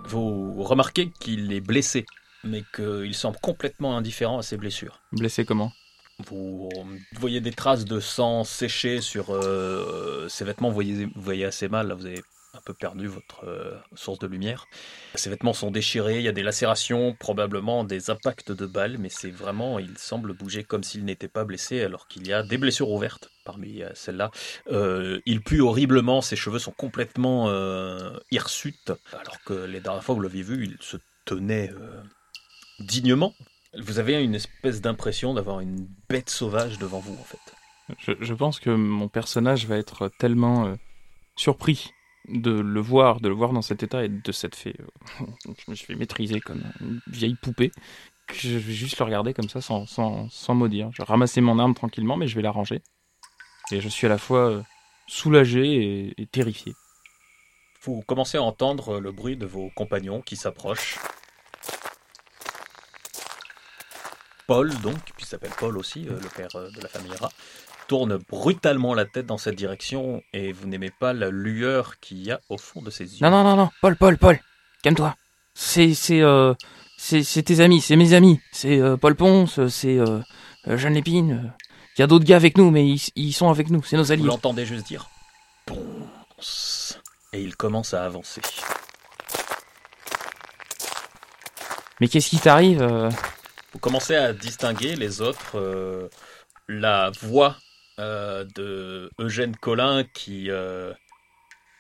[0.08, 2.06] Vous remarquez qu'il est blessé,
[2.46, 5.02] mais qu'il semble complètement indifférent à ses blessures.
[5.12, 5.72] Blessé comment?
[6.26, 6.70] Vous
[7.20, 10.70] voyez des traces de sang séché sur euh, ses vêtements.
[10.70, 11.88] Vous voyez, vous voyez assez mal.
[11.90, 12.22] Là, vous avez
[12.54, 14.66] un peu perdu votre euh, source de lumière.
[15.16, 16.20] Ses vêtements sont déchirés.
[16.20, 19.78] Il y a des lacérations, probablement des impacts de balles, mais c'est vraiment.
[19.78, 23.30] Il semble bouger comme s'il n'était pas blessé, alors qu'il y a des blessures ouvertes
[23.44, 24.32] parmi euh, celles-là.
[24.72, 26.22] Euh, il pue horriblement.
[26.22, 30.78] Ses cheveux sont complètement euh, hirsutes, alors que les dernières fois vous l'aviez vu, il
[30.80, 32.02] se tenait euh,
[32.80, 33.34] dignement.
[33.78, 37.40] Vous avez une espèce d'impression d'avoir une bête sauvage devant vous, en fait.
[38.00, 40.76] je, je pense que mon personnage va être tellement euh,
[41.36, 41.92] surpris
[42.30, 44.76] de le voir, de le voir dans cet état et de cette fait.
[44.80, 47.72] euh, je me suis fait maîtriser comme une vieille poupée.
[48.28, 50.90] Que je vais juste le regarder comme ça sans, sans, sans mot dire.
[50.94, 52.82] Je vais ramasser mon arme tranquillement, mais je vais la ranger.
[53.72, 54.64] Et je suis à la fois euh,
[55.08, 56.74] soulagé et, et terrifié.
[57.84, 60.98] Vous commencez à entendre le bruit de vos compagnons qui s'approchent.
[64.48, 67.30] Paul, donc, qui s'appelle Paul aussi, euh, le père euh, de la famille Ra,
[67.88, 72.32] tourne brutalement la tête dans cette direction et vous n'aimez pas la lueur qu'il y
[72.32, 73.18] a au fond de ses yeux.
[73.22, 74.40] Non, non, non, non, Paul, Paul, Paul,
[74.84, 75.16] calme-toi.
[75.54, 76.54] C'est, c'est, euh,
[76.98, 78.40] c'est, c'est tes amis, c'est mes amis.
[78.52, 80.00] C'est euh, Paul Ponce, c'est
[80.66, 81.54] Jeanne Lépine.
[81.98, 84.04] Il y a d'autres gars avec nous, mais ils, ils sont avec nous, c'est nos
[84.04, 84.24] Vous alliés.
[84.26, 85.08] l'entendez juste dire
[85.66, 87.00] Ponce.
[87.34, 88.42] Et il commence à avancer.
[92.02, 93.10] Mais qu'est-ce qui t'arrive euh?
[93.76, 96.08] Vous commencez à distinguer les autres, euh,
[96.70, 97.58] la voix
[98.00, 100.94] euh, de Eugène Collin qui, euh,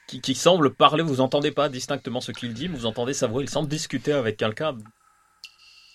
[0.05, 3.27] qui, qui semble parler, vous entendez pas distinctement ce qu'il dit, mais vous entendez sa
[3.27, 4.77] voix, il semble discuter avec quelqu'un.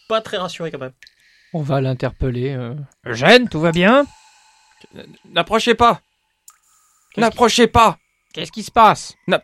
[0.09, 0.95] Pas très rassuré quand même.
[1.53, 2.55] On va l'interpeller.
[2.55, 2.75] euh.
[3.05, 4.07] Eugène, tout va bien?
[5.27, 6.01] N'approchez pas.
[7.13, 7.99] Qu'est-ce N'approchez pas.
[8.33, 9.17] Qu'est-ce qui se passe?
[9.27, 9.43] N'a-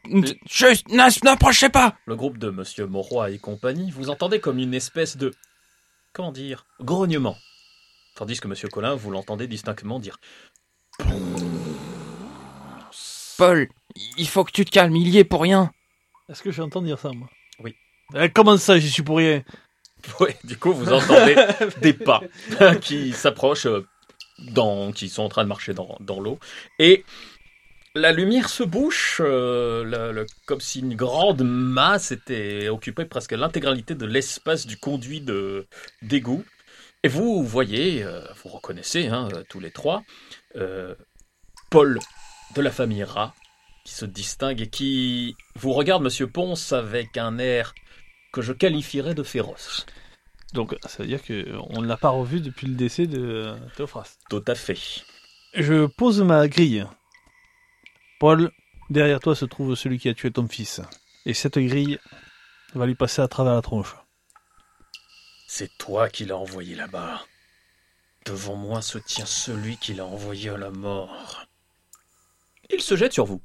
[0.49, 1.97] Juste, n'a- n'approchez pas.
[2.07, 5.35] Le groupe de Monsieur Mauroy et compagnie, vous entendez comme une espèce de,
[6.17, 7.37] comment dire, grognement.
[8.15, 10.19] Tandis que Monsieur Collin, vous l'entendez distinctement dire
[13.37, 13.69] Paul,
[14.17, 15.71] il faut que tu te calmes, il y est pour rien.
[16.31, 17.29] Est-ce que j'entends dire ça, moi?
[17.63, 17.77] Oui.
[18.15, 19.43] Eh, comment ça, j'y suis pour rien?
[20.21, 21.35] Ouais, du coup, vous entendez
[21.83, 22.21] des pas
[22.81, 23.85] qui s'approchent, euh,
[24.39, 26.39] dans, qui sont en train de marcher dans, dans l'eau.
[26.79, 27.05] Et
[27.97, 33.33] la lumière se bouche, euh, le- le- comme si une grande masse était occupée presque
[33.33, 35.67] l'intégralité de l'espace du conduit de
[36.03, 36.45] d'égout.
[37.03, 40.03] Et vous voyez, euh, vous reconnaissez hein, tous les trois,
[40.57, 40.95] euh,
[41.71, 41.99] Paul
[42.55, 43.35] de la famille Ra,
[43.85, 47.75] qui se distingue et qui vous regarde, Monsieur Ponce, avec un air
[48.33, 49.87] que je qualifierais de féroce.
[50.53, 54.21] Donc ça veut dire qu'on ne l'a pas revu depuis le décès de Théophraste.
[54.31, 54.79] Tout à fait.
[55.55, 56.87] Je pose ma grille.
[58.19, 58.51] Paul,
[58.91, 60.81] derrière toi se trouve celui qui a tué ton fils.
[61.27, 61.99] Et cette grille
[62.75, 63.95] va lui passer à travers la tronche.
[65.47, 67.25] C'est toi qui l'as envoyé là-bas.
[68.25, 71.47] Devant moi se tient celui qui l'a envoyé à la mort.
[72.71, 73.41] Il se jette sur vous.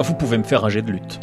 [0.00, 1.20] Vous pouvez me faire un jet de lutte.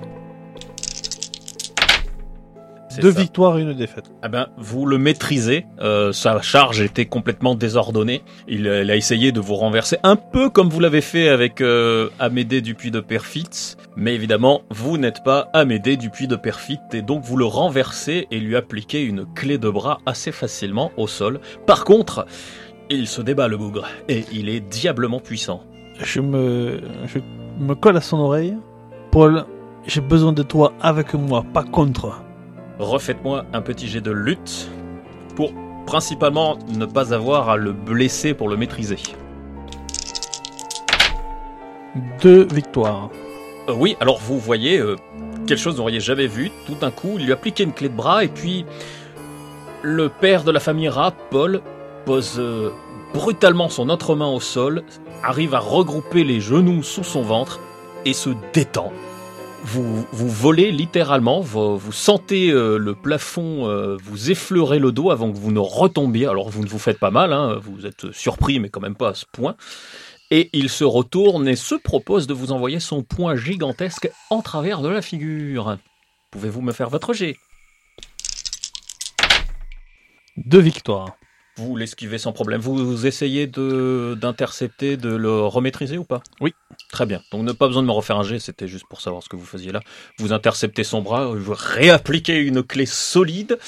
[3.02, 3.22] Deux ça.
[3.22, 4.12] victoires et une défaite.
[4.22, 5.66] Ah ben, vous le maîtrisez.
[5.80, 8.24] Euh, sa charge était complètement désordonnée.
[8.48, 11.62] Il, euh, il a essayé de vous renverser un peu comme vous l'avez fait avec
[11.62, 13.76] euh, Amédée Dupuis de Perfit.
[13.96, 18.40] Mais évidemment, vous n'êtes pas Amédée Dupuis de Perfit et donc vous le renversez et
[18.40, 21.40] lui appliquez une clé de bras assez facilement au sol.
[21.66, 22.26] Par contre,
[22.90, 25.64] il se débat le bougre et il est diablement puissant.
[26.02, 27.20] Je me, je
[27.60, 28.56] me colle à son oreille.
[29.12, 29.46] Paul,
[29.86, 32.22] j'ai besoin de toi avec moi, pas contre.
[32.84, 34.70] Refaites-moi un petit jet de lutte
[35.36, 35.54] pour
[35.86, 38.98] principalement ne pas avoir à le blesser pour le maîtriser.
[42.22, 43.10] Deux victoires.
[43.70, 44.96] Euh, oui, alors vous voyez euh,
[45.48, 46.52] quelque chose que vous n'auriez jamais vu.
[46.66, 48.66] Tout d'un coup, il lui appliquait une clé de bras et puis
[49.82, 51.62] le père de la famille Rat, Paul,
[52.06, 52.70] pose euh,
[53.14, 54.84] brutalement son autre main au sol,
[55.24, 57.60] arrive à regrouper les genoux sous son ventre
[58.06, 58.92] et se détend.
[59.66, 65.32] Vous, vous volez littéralement, vous, sentez euh, le plafond euh, vous effleurer le dos avant
[65.32, 66.28] que vous ne retombiez.
[66.28, 69.10] Alors vous ne vous faites pas mal, hein, vous êtes surpris mais quand même pas
[69.10, 69.56] à ce point.
[70.32, 74.82] Et il se retourne et se propose de vous envoyer son poing gigantesque en travers
[74.82, 75.78] de la figure.
[76.32, 77.38] Pouvez-vous me faire votre jet?
[80.38, 81.16] Deux victoires.
[81.58, 82.62] Vous l'esquivez sans problème.
[82.62, 86.22] Vous essayez de d'intercepter, de le remaîtriser ou pas?
[86.42, 86.54] Oui.
[86.92, 87.22] Très bien.
[87.32, 89.36] Donc, ne pas besoin de me refaire un jet, c'était juste pour savoir ce que
[89.36, 89.80] vous faisiez là.
[90.18, 93.60] Vous interceptez son bras, vous réappliquez une clé solide.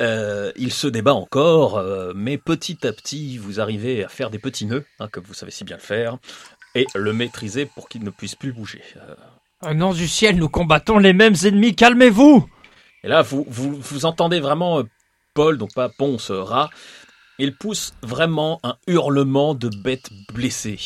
[0.00, 4.38] Euh, il se débat encore, euh, mais petit à petit, vous arrivez à faire des
[4.38, 6.18] petits nœuds, hein, comme vous savez si bien le faire,
[6.74, 8.82] et le maîtriser pour qu'il ne puisse plus bouger.
[8.96, 12.48] Euh, Au nom du ciel, nous combattons les mêmes ennemis, calmez-vous
[13.02, 14.84] Et là, vous, vous, vous entendez vraiment
[15.34, 16.70] Paul, donc pas Ponce, rat.
[17.38, 20.78] Il pousse vraiment un hurlement de bête blessée,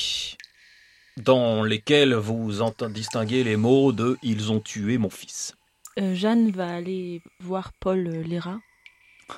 [1.16, 5.54] dans lesquels vous entendez distinguer les mots de «ils ont tué mon fils
[5.98, 8.58] Euh, Jeanne va aller voir Paul euh, Léra.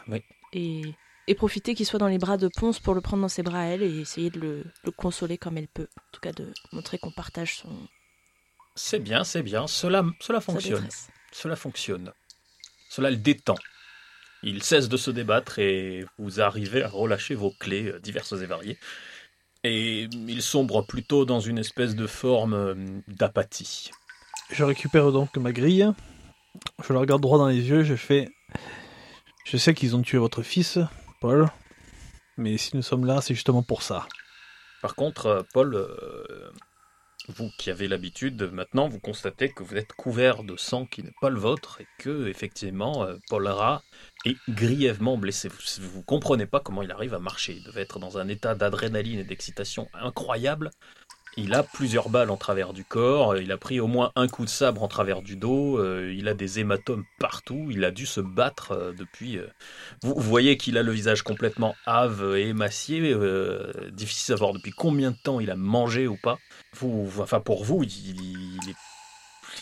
[0.09, 0.23] Oui.
[0.53, 0.83] Et,
[1.27, 3.61] et profiter qu'il soit dans les bras de Ponce pour le prendre dans ses bras
[3.61, 5.89] à elle et essayer de le, le consoler comme elle peut.
[5.97, 7.71] En tout cas, de montrer qu'on partage son,».
[8.77, 10.89] C'est bien, c'est bien, cela, cela fonctionne.
[11.31, 12.12] Cela fonctionne.
[12.89, 13.57] Cela le détend.
[14.47, 18.47] Il cesse de se débattre et vous arrivez à relâcher vos clés euh, diverses et
[18.47, 18.78] variées.
[19.64, 22.74] Et il sombre plutôt dans une espèce de forme euh,
[23.09, 23.90] d'apathie.
[24.51, 25.90] Je récupère donc ma grille.
[26.86, 27.82] Je la regarde droit dans les yeux.
[27.82, 28.28] Je fais.
[29.47, 30.78] Je sais qu'ils ont tué votre fils,
[31.22, 31.49] Paul.
[32.36, 34.07] Mais si nous sommes là, c'est justement pour ça.
[34.82, 36.51] Par contre, euh, Paul, euh,
[37.29, 41.14] vous qui avez l'habitude, maintenant vous constatez que vous êtes couvert de sang qui n'est
[41.20, 43.83] pas le vôtre et que, effectivement, euh, Paul Rat
[44.25, 45.49] est grièvement blessé.
[45.49, 47.55] Vous, vous comprenez pas comment il arrive à marcher.
[47.55, 50.70] Il devait être dans un état d'adrénaline et d'excitation incroyable.
[51.37, 54.45] Il a plusieurs balles en travers du corps, il a pris au moins un coup
[54.45, 58.07] de sabre en travers du dos, euh, il a des hématomes partout, il a dû
[58.07, 59.39] se battre euh, depuis...
[59.39, 59.49] euh,
[60.03, 64.70] vous, voyez qu'il a le visage complètement hâve et émacié, euh, difficile à savoir depuis
[64.70, 66.39] combien de temps il a mangé ou pas.
[66.74, 68.61] Vous, enfin pour vous, il,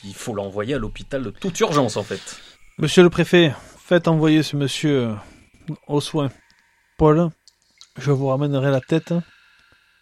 [0.04, 2.40] il faut l'envoyer à l'hôpital de toute urgence en fait.
[2.78, 5.14] Monsieur le préfet, faites envoyer ce monsieur euh,
[5.86, 6.30] aux soins.
[6.98, 7.30] Paul,
[7.98, 9.14] je vous ramènerai la tête,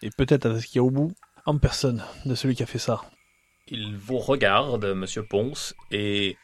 [0.03, 1.13] et peut-être avec ce qu'il y a au bout,
[1.51, 3.03] en personne de celui qui a fait ça.
[3.67, 6.37] Il vous regarde, monsieur Ponce, et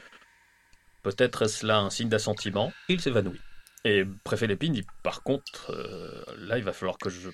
[1.05, 3.41] peut-être est-ce là un signe d'assentiment, il s'évanouit.
[3.85, 7.31] Et préfet Lépine dit par contre, euh, là il va falloir que je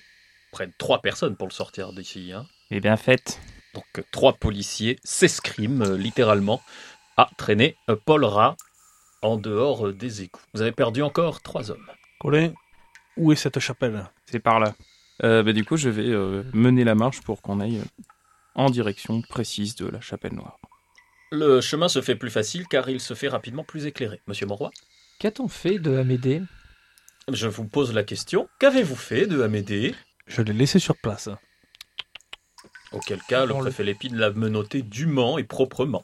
[0.51, 2.31] prenne trois personnes pour le sortir d'ici.
[2.31, 2.45] Hein.
[2.69, 3.39] Eh bien fait.
[3.73, 6.61] Donc trois policiers s'escriment euh, littéralement
[7.17, 8.55] à traîner euh, Paul Rat
[9.23, 10.41] en dehors des égouts.
[10.53, 11.89] Vous avez perdu encore trois hommes.
[12.19, 12.53] Colin,
[13.17, 14.05] où est cette chapelle?
[14.27, 14.75] C'est par là.
[15.23, 17.81] Euh, bah, du coup, je vais euh, mener la marche pour qu'on aille
[18.55, 20.57] en direction précise de la chapelle noire.
[21.31, 24.21] Le chemin se fait plus facile car il se fait rapidement plus éclairé.
[24.27, 24.71] Monsieur Monroy,
[25.19, 26.41] Qu'a-t-on fait de Amédée?
[27.31, 28.49] Je vous pose la question.
[28.59, 29.95] Qu'avez-vous fait de Amédée?
[30.27, 31.29] Je l'ai laissé sur place.
[32.91, 36.03] Auquel cas, le- préfet Lépine l'a menotté dûment et proprement.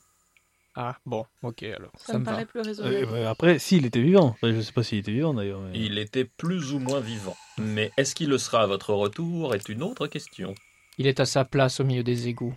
[0.75, 1.91] Ah, bon, ok, alors.
[1.97, 2.31] Ça, Ça, me me va.
[2.31, 3.07] paraît plus raisonnable.
[3.11, 4.27] euh, après, s'il était vivant.
[4.27, 5.59] Enfin, je sais pas s'il était vivant d'ailleurs.
[5.61, 7.35] mais- Il était plus ou moins vivant.
[7.57, 10.55] Mais est-ce qu'il le sera à votre retour est une autre question.
[10.97, 12.53] Il est à sa place au milieu des égouts.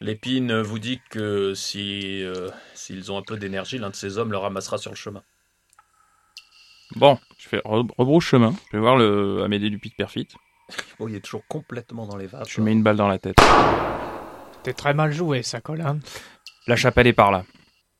[0.00, 4.32] L'épine vous dit que si euh, s'ils ont un peu d'énergie, l'un de ces hommes
[4.32, 5.22] le ramassera sur le chemin.
[6.96, 8.54] Bon, je fais re- rebrousse chemin.
[8.70, 10.28] Je vais voir le Amédée du Pic Perfit.
[10.98, 12.48] Oh, il est toujours complètement dans les vaches.
[12.50, 13.36] Je lui mets une balle dans la tête.
[14.62, 15.98] T'es très mal joué, ça, Colin.
[16.66, 17.44] La chapelle est par là.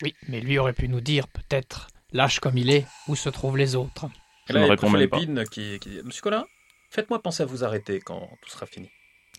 [0.02, 3.56] Oui, mais lui aurait pu nous dire, peut-être, lâche comme il est, où se trouvent
[3.56, 4.06] les autres.
[4.48, 6.44] Et là, il y a l'épine qui, qui dit Monsieur Colin,
[6.90, 8.90] faites-moi penser à vous arrêter quand tout sera fini.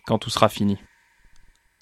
[0.06, 0.78] Quand tout sera fini.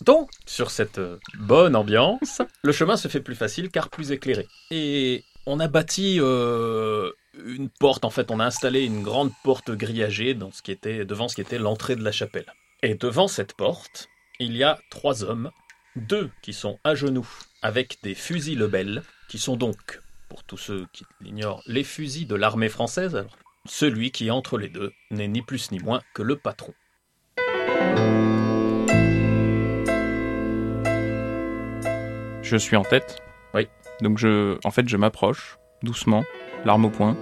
[0.03, 4.47] Donc, sur cette euh, bonne ambiance, le chemin se fait plus facile car plus éclairé.
[4.71, 7.13] Et on a bâti euh,
[7.47, 11.05] une porte, en fait, on a installé une grande porte grillagée dans ce qui était,
[11.05, 12.47] devant ce qui était l'entrée de la chapelle.
[12.83, 14.09] Et devant cette porte,
[14.41, 15.51] il y a trois hommes,
[15.97, 17.29] deux qui sont à genoux
[17.63, 22.35] avec des fusils Lebel, qui sont donc, pour tous ceux qui l'ignorent, les fusils de
[22.35, 23.17] l'armée française.
[23.17, 23.37] Alors,
[23.67, 26.75] celui qui entre les deux n'est ni plus ni moins que le patron.
[32.43, 33.23] Je suis en tête.
[33.55, 33.69] Oui.
[34.01, 36.25] Donc je, en fait, je m'approche doucement,
[36.65, 37.17] l'arme au poing,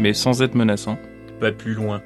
[0.00, 0.98] mais sans être menaçant.
[1.40, 2.02] Pas plus loin.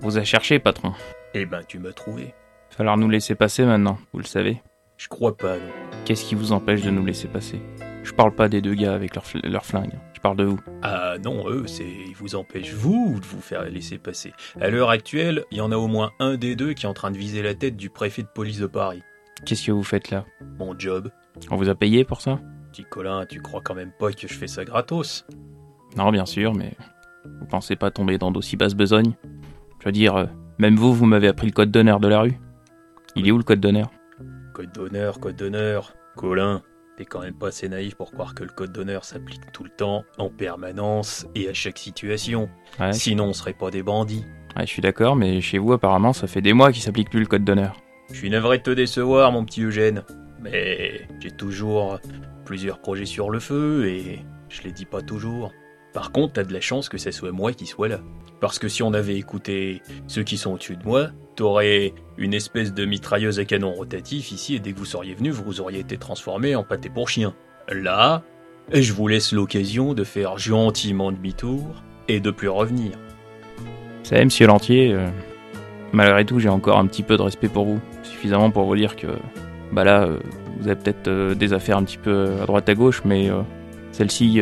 [0.00, 0.94] Vous a cherché, patron.
[1.34, 2.34] Eh ben, tu m'as trouvé.
[2.70, 4.62] Falloir nous laisser passer maintenant, vous le savez.
[5.00, 5.62] Je crois pas, non.
[6.04, 7.62] Qu'est-ce qui vous empêche de nous laisser passer?
[8.02, 9.94] Je parle pas des deux gars avec leur, fl- leur flingue.
[10.12, 10.60] Je parle de vous.
[10.82, 14.34] Ah non, eux, c'est ils vous empêchent vous de vous faire laisser passer.
[14.60, 16.92] À l'heure actuelle, il y en a au moins un des deux qui est en
[16.92, 19.02] train de viser la tête du préfet de police de Paris.
[19.46, 20.26] Qu'est-ce que vous faites là?
[20.58, 21.10] Mon job.
[21.50, 22.38] On vous a payé pour ça?
[22.70, 25.24] Petit Colin, tu crois quand même pas que je fais ça gratos?
[25.96, 26.74] Non, bien sûr, mais
[27.24, 29.14] vous pensez pas tomber dans d'aussi basses besognes?
[29.78, 30.26] Je veux dire, euh,
[30.58, 32.38] même vous, vous m'avez appris le code d'honneur de la rue.
[33.16, 33.90] Il est où le code d'honneur?
[34.52, 35.94] Code d'honneur, code d'honneur.
[36.16, 36.62] Colin,
[36.96, 39.70] t'es quand même pas assez naïf pour croire que le code d'honneur s'applique tout le
[39.70, 42.48] temps, en permanence et à chaque situation.
[42.78, 44.24] ouais, Sinon, on serait pas des bandits.
[44.56, 47.20] ouais, je suis d'accord, mais chez vous, apparemment, ça fait des mois qu'il s'applique plus
[47.20, 47.76] le code d'honneur.
[48.10, 50.02] Je suis navré de te décevoir, mon petit Eugène.
[50.40, 52.00] Mais j'ai toujours
[52.44, 55.52] plusieurs projets sur le feu et je les dis pas toujours.
[55.92, 58.00] Par contre, t'as de la chance que ce soit moi qui soit là.
[58.40, 62.72] Parce que si on avait écouté ceux qui sont au-dessus de moi, t'aurais une espèce
[62.72, 65.98] de mitrailleuse à canon rotatif ici et dès que vous seriez venu, vous auriez été
[65.98, 67.34] transformé en pâté pour chien.
[67.68, 68.22] Là,
[68.72, 72.92] je vous laisse l'occasion de faire gentiment demi-tour et de plus revenir.
[74.02, 75.08] Vous savez, monsieur Lantier, euh,
[75.92, 77.80] malgré tout, j'ai encore un petit peu de respect pour vous.
[78.02, 79.06] Suffisamment pour vous dire que,
[79.72, 80.18] bah là, euh,
[80.58, 83.28] vous avez peut-être euh, des affaires un petit peu à droite à gauche, mais
[83.92, 84.40] celle-ci,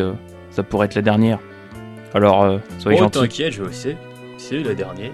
[0.51, 1.41] ça pourrait être la dernière.
[2.15, 3.21] Alors, euh, soyez oh, gentil.
[3.21, 3.97] t'inquiète, je le sais.
[4.39, 5.13] C'est la dernière.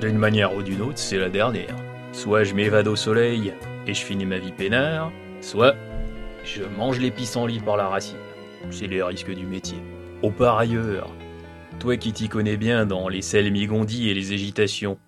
[0.00, 1.74] D'une manière ou d'une autre, c'est la dernière.
[2.12, 3.52] Soit je m'évade au soleil
[3.86, 5.10] et je finis ma vie peinard,
[5.40, 5.74] soit
[6.44, 8.18] je mange les pissenlits par la racine.
[8.70, 9.78] C'est les risques du métier.
[10.22, 11.10] Au par ailleurs,
[11.80, 14.98] toi qui t'y connais bien dans les sels migondis et les hésitations,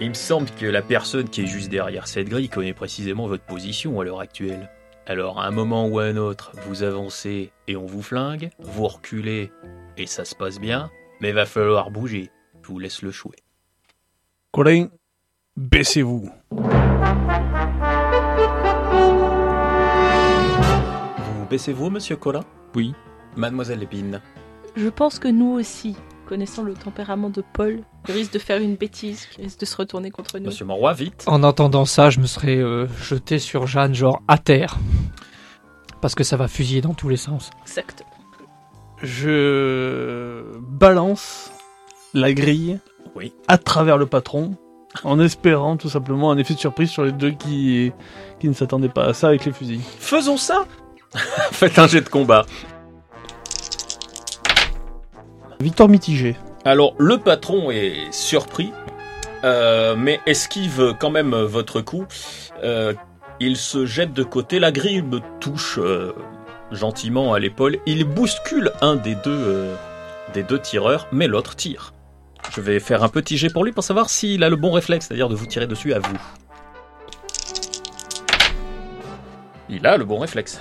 [0.00, 3.44] il me semble que la personne qui est juste derrière cette grille connaît précisément votre
[3.44, 4.70] position à l'heure actuelle.
[5.06, 8.86] Alors à un moment ou à un autre, vous avancez et on vous flingue, vous
[8.86, 9.50] reculez
[10.02, 10.90] et ça se passe bien,
[11.20, 12.30] mais va falloir bouger.
[12.62, 13.32] Je vous laisse le choix.
[14.50, 14.88] Colin,
[15.56, 16.28] baissez-vous.
[21.18, 22.42] Vous baissez-vous, monsieur Colin?
[22.74, 22.94] Oui.
[23.36, 24.20] Mademoiselle Lépine.
[24.74, 25.96] Je pense que nous aussi,
[26.26, 29.76] connaissant le tempérament de Paul, il risque de faire une bêtise, qui risque de se
[29.76, 30.46] retourner contre nous.
[30.46, 31.22] Monsieur Monroy, vite.
[31.28, 34.78] En entendant ça, je me serais euh, jeté sur Jeanne, genre à terre.
[36.00, 37.50] Parce que ça va fusiller dans tous les sens.
[37.62, 38.01] Exact.
[39.02, 41.50] Je balance
[42.14, 42.78] la grille
[43.16, 43.32] Oui.
[43.48, 44.56] à travers le patron
[45.04, 47.92] en espérant tout simplement un effet de surprise sur les deux qui,
[48.38, 49.80] qui ne s'attendaient pas à ça avec les fusils.
[49.98, 50.64] Faisons ça
[51.52, 52.46] Faites un jet de combat.
[55.60, 56.36] Victoire mitigée.
[56.64, 58.72] Alors, le patron est surpris,
[59.44, 62.04] euh, mais esquive quand même votre coup.
[62.62, 62.92] Euh,
[63.40, 66.12] il se jette de côté, la grille me touche euh,
[66.72, 67.78] gentiment à l'épaule.
[67.86, 69.74] Il bouscule un des deux, euh,
[70.34, 71.92] des deux tireurs, mais l'autre tire.
[72.54, 75.06] Je vais faire un petit jet pour lui pour savoir s'il a le bon réflexe,
[75.06, 76.16] c'est-à-dire de vous tirer dessus à vous.
[79.68, 80.60] Il a le bon réflexe.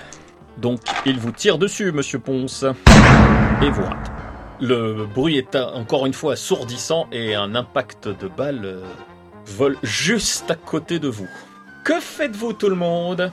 [0.57, 2.63] Donc, il vous tire dessus, monsieur Ponce.
[3.61, 4.11] Et vous rate.
[4.59, 8.83] Le bruit est encore une fois assourdissant et un impact de balle euh,
[9.47, 11.27] vole juste à côté de vous.
[11.83, 13.31] Que faites-vous tout le monde?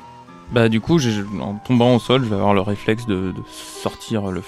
[0.50, 0.98] Bah du coup,
[1.40, 4.42] en tombant au sol, je vais avoir le réflexe de, de sortir le,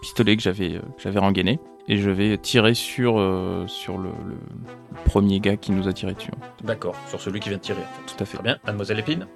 [0.00, 4.08] pistolet que j'avais euh, que j'avais rengainé et je vais tirer sur euh, sur le,
[4.26, 6.30] le- le premier gars qui nous a tiré dessus.
[6.64, 7.80] D'accord, sur celui qui vient de tirer.
[7.80, 8.14] en fait.
[8.16, 8.36] Tout à fait.
[8.38, 9.26] Très bien, mademoiselle Épine?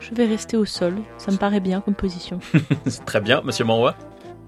[0.00, 2.38] Je vais rester au sol, ça me paraît bien comme position.
[3.06, 3.94] Très bien, monsieur Manroy.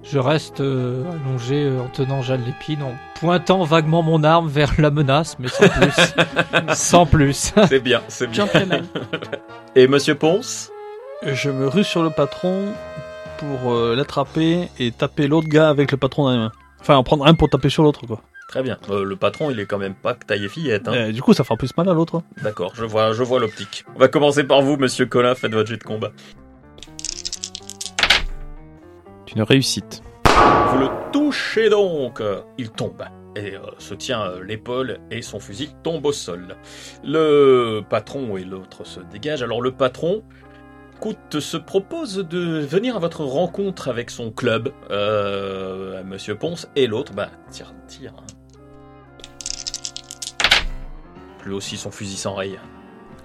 [0.03, 4.73] Je reste euh, allongé euh, en tenant Jeanne l'épine, en pointant vaguement mon arme vers
[4.81, 6.15] la menace, mais sans plus.
[6.75, 7.53] sans plus.
[7.69, 8.47] C'est bien, c'est bien.
[8.47, 8.85] Gentleman.
[9.77, 10.71] Et monsieur Ponce?
[11.25, 12.73] Je me rue sur le patron
[13.39, 16.53] pour euh, l'attraper et taper l'autre gars avec le patron dans les mains.
[16.81, 18.21] Enfin, en prendre un pour taper sur l'autre, quoi.
[18.49, 18.77] Très bien.
[18.91, 20.89] Euh, le patron, il est quand même pas taillé fillette.
[20.89, 20.95] Hein.
[20.95, 22.23] Euh, du coup, ça fera plus mal à l'autre.
[22.43, 23.85] D'accord, je vois, je vois l'optique.
[23.95, 26.11] On va commencer par vous, monsieur Colin, faites votre jet de combat.
[29.35, 30.03] Une réussite.
[30.27, 32.21] Vous le touchez donc
[32.59, 33.03] Il tombe
[33.37, 36.57] et euh, se tient euh, l'épaule et son fusil tombe au sol.
[37.05, 39.43] Le patron et l'autre se dégagent.
[39.43, 40.23] Alors le patron,
[41.03, 46.87] écoute, se propose de venir à votre rencontre avec son club, euh, Monsieur Ponce, et
[46.87, 48.13] l'autre, bah, tire, tire.
[48.17, 48.23] hein.
[51.45, 52.57] Lui aussi son fusil s'enraye.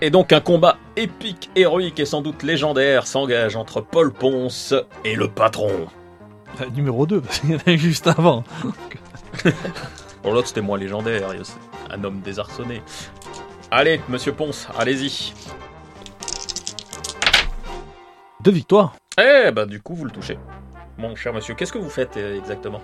[0.02, 4.74] Et donc un combat épique, héroïque et sans doute légendaire s'engage entre Paul Ponce
[5.06, 5.86] et le patron.
[6.60, 8.44] Euh, numéro 2, parce qu'il y en a eu juste avant.
[10.24, 11.30] Pour l'autre, c'était moins légendaire.
[11.92, 12.82] Un homme désarçonné.
[13.70, 15.34] Allez, monsieur Ponce, allez-y.
[18.48, 18.96] Deux victoires.
[19.20, 20.40] Eh bah, du coup, vous le touchez.
[20.98, 22.80] Mon cher monsieur, qu'est-ce que vous faites euh, exactement?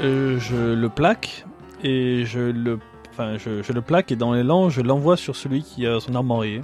[0.00, 1.44] Euh, je le plaque
[1.84, 2.78] et je le.
[3.10, 6.14] Enfin, je, je le plaque et dans l'élan, je l'envoie sur celui qui a son
[6.14, 6.62] arme enrayée.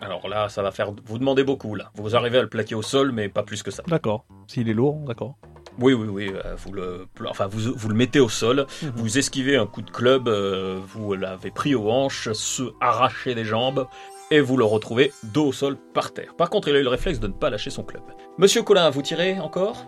[0.00, 0.92] Alors là, ça va faire.
[1.06, 1.90] Vous demandez beaucoup, là.
[1.96, 3.82] Vous arrivez à le plaquer au sol, mais pas plus que ça.
[3.88, 4.26] D'accord.
[4.46, 5.34] S'il est lourd, d'accord.
[5.80, 6.32] Oui, oui, oui.
[6.32, 8.64] euh, Vous le, enfin, vous, vous le mettez au sol.
[8.80, 8.92] Mhm.
[8.94, 10.28] Vous esquivez un coup de club.
[10.28, 13.88] euh, Vous l'avez pris aux hanches, se arraché les jambes.
[14.30, 16.34] Et vous le retrouvez dos au sol par terre.
[16.36, 18.02] Par contre, il a eu le réflexe de ne pas lâcher son club.
[18.38, 19.86] Monsieur Colin, vous tirez encore?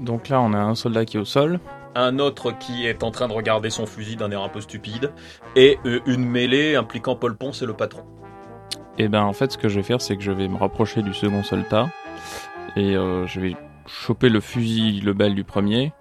[0.00, 1.58] Donc là, on a un soldat qui est au sol.
[1.94, 5.12] un autre qui est en train de regarder son fusil d'un air un peu stupide,
[5.56, 8.04] et euh, une mêlée impliquant Paul Ponce et le patron.
[8.98, 11.02] Et ben en fait, ce que je vais faire, c'est que je vais me rapprocher
[11.02, 11.88] du second soldat
[12.76, 15.92] et euh, je vais choper le fusil, le bal du premier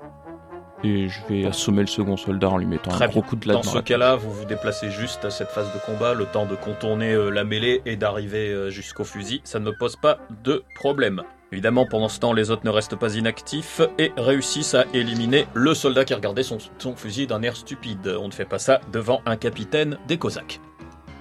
[0.83, 3.47] et je vais assommer le second soldat en lui mettant Très un gros coup de
[3.47, 6.25] latte Dans dans ce cas-là, vous vous déplacez juste à cette phase de combat, le
[6.25, 9.41] temps de contourner euh, la mêlée et d'arriver euh, jusqu'au fusil.
[9.43, 11.23] Ça ne me pose pas de problème.
[11.51, 15.73] Évidemment, pendant ce temps, les autres ne restent pas inactifs et réussissent à éliminer le
[15.73, 18.15] soldat qui regardait son, son fusil d'un air stupide.
[18.19, 20.59] On ne fait pas ça devant un capitaine des Cosaques.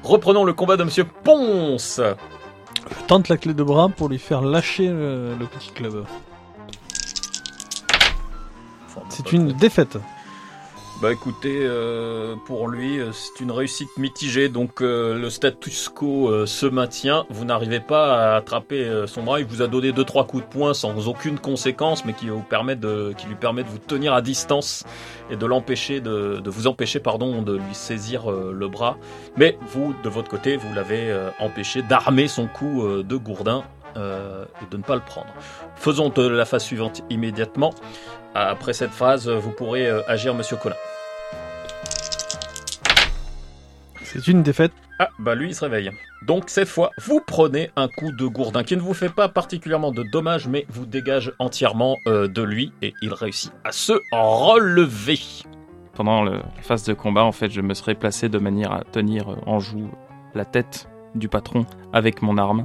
[0.02, 2.00] Reprenons le combat de Monsieur Ponce.
[2.00, 6.04] Je tente la clé de bras pour lui faire lâcher le, le petit club.
[9.08, 9.98] C'est une défaite.
[11.00, 16.28] Bah écoutez, euh, pour lui, euh, c'est une réussite mitigée, donc euh, le status quo
[16.28, 17.24] euh, se maintient.
[17.30, 19.38] Vous n'arrivez pas à attraper son bras.
[19.38, 22.42] Il vous a donné deux trois coups de poing sans aucune conséquence, mais qui vous
[22.42, 24.82] permet de, qui lui permet de vous tenir à distance
[25.30, 28.96] et de l'empêcher de, de vous empêcher, pardon, de lui saisir le bras.
[29.36, 33.62] Mais vous, de votre côté, vous l'avez empêché d'armer son coup de gourdin
[33.96, 35.28] euh, et de ne pas le prendre.
[35.76, 37.72] Faisons de la phase suivante immédiatement.
[38.34, 40.76] Après cette phase, vous pourrez euh, agir, Monsieur Collin.
[44.04, 44.72] C'est une défaite.
[45.00, 45.90] Ah, bah lui, il se réveille.
[46.26, 49.92] Donc cette fois, vous prenez un coup de gourdin qui ne vous fait pas particulièrement
[49.92, 55.18] de dommages, mais vous dégage entièrement euh, de lui et il réussit à se relever.
[55.94, 58.82] Pendant le- la phase de combat, en fait, je me serais placé de manière à
[58.84, 59.90] tenir euh, en joue
[60.34, 62.64] la tête du patron avec mon arme.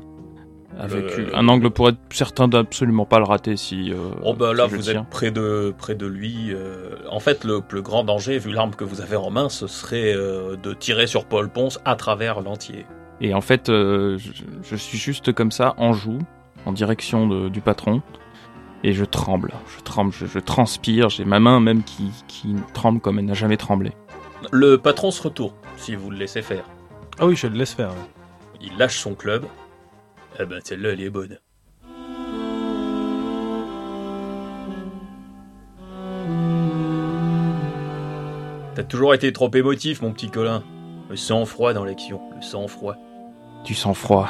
[0.79, 3.91] Avec un angle pour être certain d'absolument pas le rater si.
[3.91, 6.51] euh, Oh bah là, si vous êtes près de, près de lui.
[6.51, 9.67] euh, en fait, le plus grand danger, vu l'arme que vous avez en main, ce
[9.67, 12.85] serait euh, de tirer sur Paul Ponce à travers l'entier.
[13.21, 14.31] Et en fait, euh, je,
[14.63, 16.19] je suis juste comme ça, en joue,
[16.65, 18.01] en direction de- du patron.
[18.85, 22.99] Et je tremble, je tremble, je, je transpire, j'ai ma main même qui, qui tremble
[22.99, 23.93] comme elle n'a jamais tremblé.
[24.51, 26.65] Le patron se retourne, si vous le laissez faire.
[27.19, 27.91] Ah oui, je le laisse faire.
[28.59, 29.45] Il lâche son club.
[30.39, 31.37] Eh ben, celle-là, elle est bonne.
[38.75, 40.63] T'as toujours été trop émotif, mon petit Colin.
[41.09, 42.95] Le sang-froid dans l'action, le sang-froid.
[43.65, 44.29] Du sang-froid.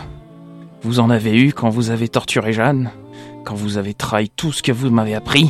[0.81, 2.91] Vous en avez eu quand vous avez torturé Jeanne
[3.45, 5.49] Quand vous avez trahi tout ce que vous m'avez appris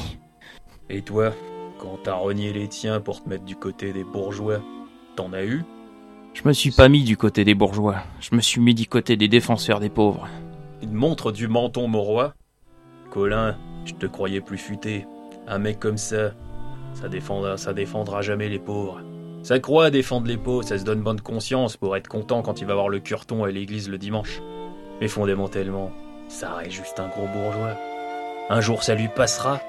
[0.92, 1.34] Et toi,
[1.80, 4.60] quand t'as renié les tiens pour te mettre du côté des bourgeois,
[5.16, 5.64] t'en as eu?
[6.36, 9.18] Je me suis pas mis du côté des bourgeois, je me suis mis du côté
[9.18, 10.28] des défenseurs des pauvres.
[10.84, 12.34] Une montre du menton morois
[13.10, 13.56] Colin,
[13.86, 15.08] je te croyais plus futé.
[15.48, 16.32] Un mec comme ça,
[16.94, 19.00] ça défendra, ça défendra jamais les pauvres.
[19.44, 22.68] Ça croit défendre les pauvres, ça se donne bonne conscience pour être content quand il
[22.68, 24.42] va voir le curton à l'église le dimanche.
[25.00, 25.90] Mais fondamentalement,
[26.28, 27.78] ça reste juste un gros bourgeois.
[28.50, 29.62] Un jour ça lui passera.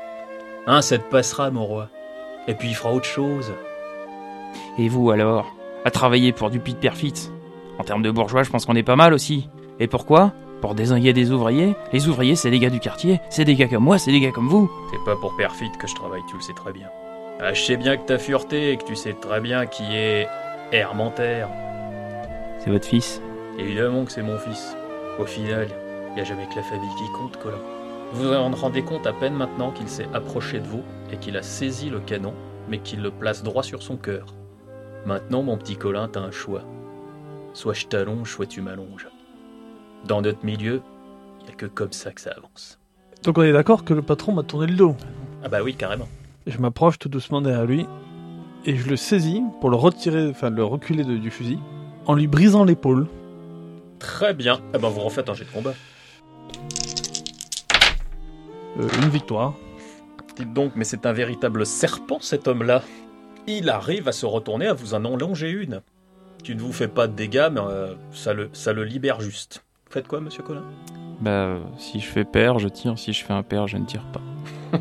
[0.67, 1.91] Hein, ça te passera, mon roi.
[2.49, 3.53] Et puis il fera autre chose.
[4.79, 5.55] Et vous alors?
[5.85, 7.31] À travailler pour du pit perfit
[7.79, 9.49] En termes de bourgeois, je pense qu'on est pas mal aussi.
[9.79, 10.33] Et pourquoi?
[10.65, 13.85] Pour désinguer des ouvriers Les ouvriers, c'est des gars du quartier, c'est des gars comme
[13.85, 14.71] moi, c'est des gars comme vous.
[14.91, 16.89] C'est pas pour Perfit que je travaille, tu le sais très bien.
[17.39, 20.27] Ah, je sais bien que t'as fureté et que tu sais très bien qui est
[20.73, 21.45] Hermanter.
[22.61, 23.21] C'est votre fils
[23.59, 24.75] Évidemment que c'est mon fils.
[25.19, 25.69] Au final,
[26.09, 27.59] Il n'y a jamais que la famille qui compte, Colin.
[28.15, 31.43] Vous vous rendez compte à peine maintenant qu'il s'est approché de vous et qu'il a
[31.43, 32.33] saisi le canon,
[32.71, 34.29] mais qu'il le place droit sur son cœur.
[35.05, 36.63] Maintenant, mon petit Colin, t'as un choix.
[37.53, 39.09] Soit je t'allonge, soit tu m'allonges.
[40.07, 40.83] Dans notre milieu,
[41.41, 42.79] il n'y a que comme ça que ça avance.
[43.23, 44.97] Donc on est d'accord que le patron m'a tourné le dos.
[45.43, 46.09] Ah bah oui, carrément.
[46.47, 47.87] Je m'approche tout doucement derrière lui
[48.67, 51.59] et je le saisis pour le retirer, enfin le reculer de- du fusil,
[52.07, 53.07] en lui brisant l'épaule.
[53.99, 54.61] Très bien.
[54.75, 55.73] Eh ben vous refaites un jet de combat.
[58.79, 59.55] Euh, une victoire.
[60.37, 62.83] Dites donc, mais c'est un véritable serpent cet homme-là.
[63.47, 65.81] Il arrive à se retourner, à vous en enlonger une.
[66.43, 69.64] Qui ne vous fait pas de dégâts, mais euh, ça, le, ça le libère juste.
[69.95, 70.65] Faites quoi, monsieur Colin
[71.21, 72.99] Bah, euh, si je fais pair, je tire.
[72.99, 74.21] Si je fais impair, je ne tire pas.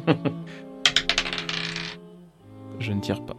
[2.80, 3.36] je ne tire pas.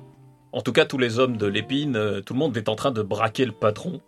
[0.53, 2.93] En tout cas, tous les hommes de l'épine, euh, tout le monde est en train
[2.93, 4.01] de braquer le patron.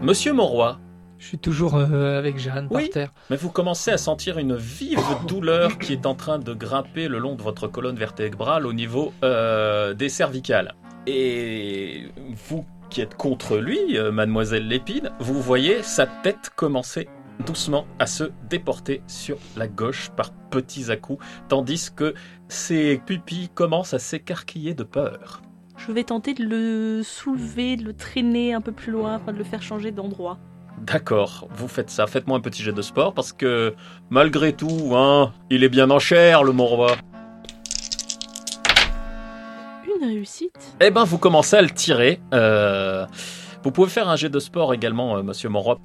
[0.00, 0.78] Monsieur Monroy,
[1.18, 2.84] Je suis toujours euh, avec Jeanne Oui.
[2.84, 3.12] par terre.
[3.28, 7.18] mais vous commencez à sentir une vive douleur qui est en train de grimper le
[7.18, 10.74] long de votre colonne vertébrale au niveau euh, des cervicales.
[11.06, 12.08] Et
[12.48, 17.08] vous qui êtes contre lui, euh, mademoiselle Lépine, vous voyez sa tête commencer
[17.46, 22.14] doucement à se déporter sur la gauche par petits à-coups, tandis que
[22.48, 25.42] ses pupilles commencent à s'écarquiller de peur.
[25.76, 29.38] Je vais tenter de le soulever, de le traîner un peu plus loin afin de
[29.38, 30.38] le faire changer d'endroit.
[30.82, 32.06] D'accord, vous faites ça.
[32.06, 33.74] Faites-moi un petit jet de sport parce que
[34.10, 36.96] malgré tout, hein, il est bien en chair, le Monroy.
[39.86, 42.20] Une réussite Eh ben, vous commencez à le tirer.
[42.32, 43.06] Euh,
[43.62, 45.78] vous pouvez faire un jet de sport également, euh, Monsieur Monroy.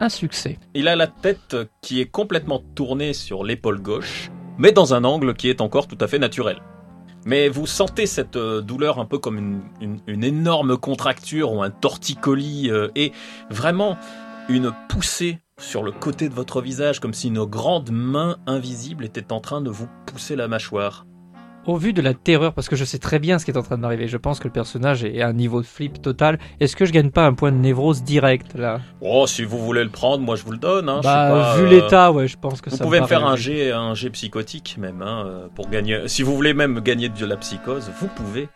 [0.00, 0.58] Un succès.
[0.74, 5.34] Il a la tête qui est complètement tournée sur l'épaule gauche, mais dans un angle
[5.34, 6.60] qui est encore tout à fait naturel.
[7.24, 11.70] Mais vous sentez cette euh, douleur un peu comme une, une- énorme contracture ou un
[11.70, 13.12] torticolis euh, et
[13.50, 13.96] vraiment
[14.48, 19.32] une poussée sur le côté de votre visage comme si une grande main invisible était
[19.32, 21.06] en train de vous pousser la mâchoire.
[21.64, 23.62] Au vu de la terreur, parce que je sais très bien ce qui est en
[23.62, 26.40] train de m'arriver, je pense que le personnage est à un niveau de flip total.
[26.58, 28.80] Est-ce que je gagne pas un point de névrose direct là?
[29.00, 30.88] Oh, si vous voulez le prendre, moi je vous le donne.
[30.88, 32.98] Hein, je sais Bah, pas, vu euh, l'état, ouais, je pense que Vous ça pouvez
[32.98, 36.08] me paraît faire un jet, un jet psychotique même, hein, euh, pour gagner.
[36.08, 38.48] Si vous voulez même gagner de la psychose, vous pouvez.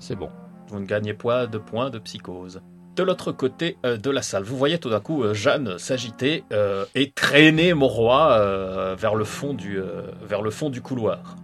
[0.00, 0.30] C'est bon.
[0.66, 2.60] Vous ne gagnez pas de points de psychose.
[2.98, 6.42] De l'autre côté euh, de la salle, vous voyez tout d'un coup euh, Jeanne s'agiter
[6.52, 9.80] euh, et traîner mon roi vers, le fond du,
[10.24, 11.36] vers le fond du couloir.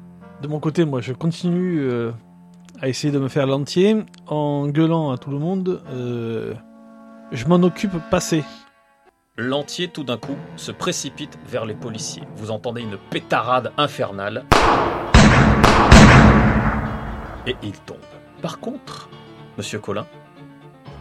[0.43, 1.89] De mon côté, moi, je continue
[2.81, 5.81] à essayer de me faire l'entier en gueulant à tout le monde.
[7.31, 8.43] je m'en occupe passer.
[9.37, 12.25] L'entier, tout d'un coup, se précipite vers les policiers.
[12.35, 14.45] Vous entendez une pétarade infernale.
[17.47, 17.99] Et il tombe.
[18.43, 19.09] Par contre,
[19.57, 20.05] Monsieur Collin,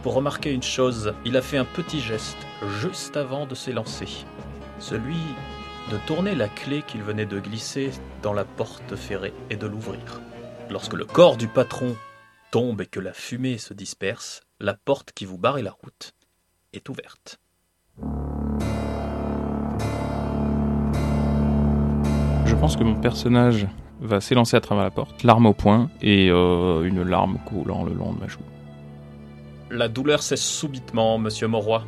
[0.04, 2.36] pour remarquer une chose, il a fait un petit geste
[2.78, 4.26] juste avant de s'élancer.
[4.78, 5.16] Celui
[5.90, 7.90] de tourner la clé qu'il venait de glisser
[8.20, 10.20] dans la porte ferrée et de l'ouvrir.
[10.68, 11.96] Lorsque le corps du patron
[12.50, 16.12] tombe et que la fumée se disperse, la porte qui vous barrait la route
[16.74, 17.40] est ouverte.
[22.44, 23.66] Je pense que mon personnage
[24.02, 27.94] va s'élancer à travers la porte, l'arme au poing et euh, une larme coulant le
[27.94, 28.40] long de ma joue.
[29.76, 31.82] La douleur cesse subitement, monsieur Monroy.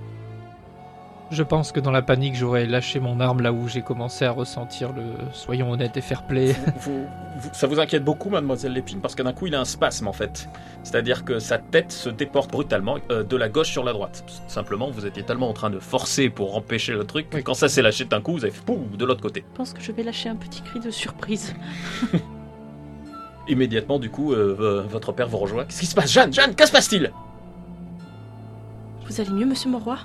[1.30, 4.30] Je pense que dans la panique, j'aurais lâché mon arme là où j'ai commencé à
[4.32, 6.55] ressentir le soyons honnêtes et fair play.
[6.80, 7.07] Vous-
[7.39, 10.09] vous- ça vous inquiète beaucoup, mademoiselle Lépine, parce que d'un coup, il a un spasme,
[10.09, 10.49] en fait.
[10.82, 14.24] C'est-à-dire que sa tête se déporte brutalement euh, de la gauche sur la droite.
[14.49, 17.68] Simplement, vous étiez tellement en train de forcer pour empêcher le truc, que quand ça
[17.68, 19.45] s'est lâché d'un coup, vous avez fait pouf de l'autre côté.
[19.53, 21.55] Je pense que je vais lâcher un petit cri de surprise.
[23.49, 25.64] Immédiatement, du coup, euh, euh, votre père vous rejoint.
[25.64, 27.12] Qu'est-ce qui se passe Jeanne, Jeanne, que se passe-t-il?
[29.09, 29.98] Vous allez mieux, monsieur Monroy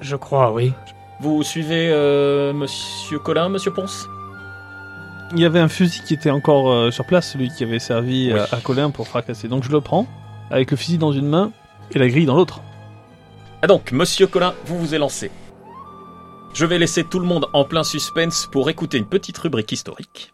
[0.00, 0.72] Je crois, oui.
[1.20, 4.06] Vous suivez euh, monsieur Colin, monsieur Ponce?
[5.32, 8.32] Il y avait un fusil qui était encore euh, sur place, celui qui avait servi
[8.32, 8.38] Oui.
[8.38, 9.48] à, à Colin pour fracasser.
[9.48, 10.06] Donc je le prends,
[10.50, 11.52] avec le fusil dans une main
[11.90, 12.60] et la grille dans l'autre.
[13.62, 15.30] Ah donc, monsieur Colin, vous vous élancez.
[16.52, 20.32] Je vais laisser tout le monde en plein suspense pour écouter une petite rubrique historique.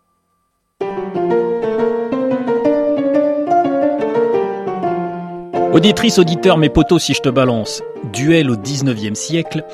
[5.73, 9.65] Auditrice, auditeur, mes potos, si je te balance, duel au 19e siècle,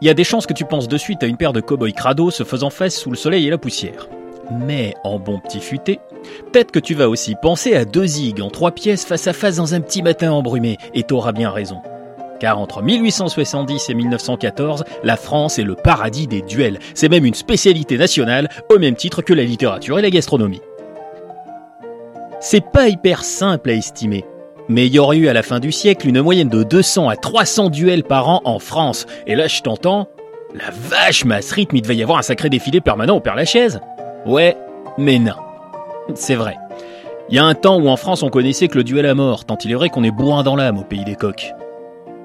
[0.00, 1.92] il y a des chances que tu penses de suite à une paire de cow-boys
[1.92, 4.08] crado se faisant face sous le soleil et la poussière.
[4.50, 6.00] Mais, en bon petit futé,
[6.50, 9.54] peut-être que tu vas aussi penser à deux zigues en trois pièces face à face
[9.54, 11.82] dans un petit matin embrumé, et t'auras bien raison
[12.40, 16.80] Car entre 1870 et 1914, la France est le paradis des duels.
[16.94, 20.62] C'est même une spécialité nationale, au même titre que la littérature et la gastronomie.
[22.40, 24.24] C'est pas hyper simple à estimer.
[24.68, 27.16] Mais il y aurait eu à la fin du siècle une moyenne de 200 à
[27.16, 29.06] 300 duels par an en France.
[29.26, 30.08] Et là, je t'entends
[30.54, 33.80] La vache, ce rythme, il devait y avoir un sacré défilé permanent au Père Lachaise.
[34.26, 34.56] Ouais,
[34.96, 35.34] mais non.
[36.14, 36.56] C'est vrai.
[37.30, 39.44] Il y a un temps où en France on connaissait que le duel à mort,
[39.44, 41.52] tant il est vrai qu'on est bourrin dans l'âme au pays des coqs.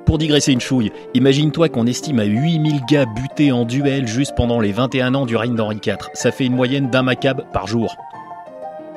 [0.06, 4.60] Pour digresser une chouille, imagine-toi qu'on estime à 8000 gars butés en duel juste pendant
[4.60, 5.98] les 21 ans du règne d'Henri IV.
[6.14, 7.96] Ça fait une moyenne d'un macabre par jour.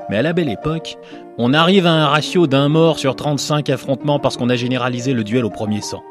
[0.08, 0.96] Mais à la belle époque,
[1.38, 5.24] on arrive à un ratio d'un mort sur 35 affrontements parce qu'on a généralisé le
[5.24, 6.02] duel au premier sang.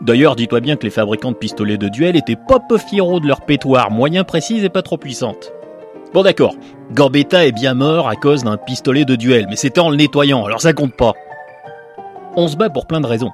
[0.00, 3.42] D'ailleurs, dis-toi bien que les fabricants de pistolets de duel étaient pas peu de leur
[3.42, 5.52] pétoire, moyen précise et pas trop puissante.
[6.12, 6.54] Bon d'accord,
[6.92, 10.44] Gambetta est bien mort à cause d'un pistolet de duel, mais c'était en le nettoyant,
[10.44, 11.12] alors ça compte pas.
[12.36, 13.30] On se bat pour plein de raisons.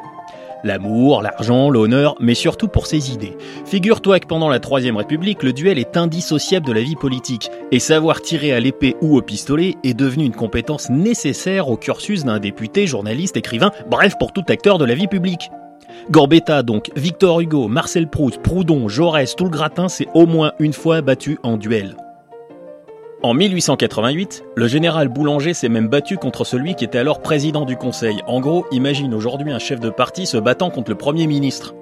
[0.62, 3.36] L'amour, l'argent, l'honneur, mais surtout pour ses idées.
[3.64, 7.78] Figure-toi que pendant la Troisième République, le duel est indissociable de la vie politique, et
[7.78, 12.38] savoir tirer à l'épée ou au pistolet est devenu une compétence nécessaire au cursus d'un
[12.38, 15.50] député, journaliste, écrivain, bref pour tout acteur de la vie publique.
[16.10, 20.72] Gambetta donc, Victor Hugo, Marcel Proust, Proudhon, Jaurès, tout le gratin s'est au moins une
[20.72, 21.96] fois battu en duel.
[23.22, 27.76] En 1888, le général Boulanger s'est même battu contre celui qui était alors président du
[27.76, 28.22] Conseil.
[28.26, 31.74] En gros, imagine aujourd'hui un chef de parti se battant contre le Premier ministre.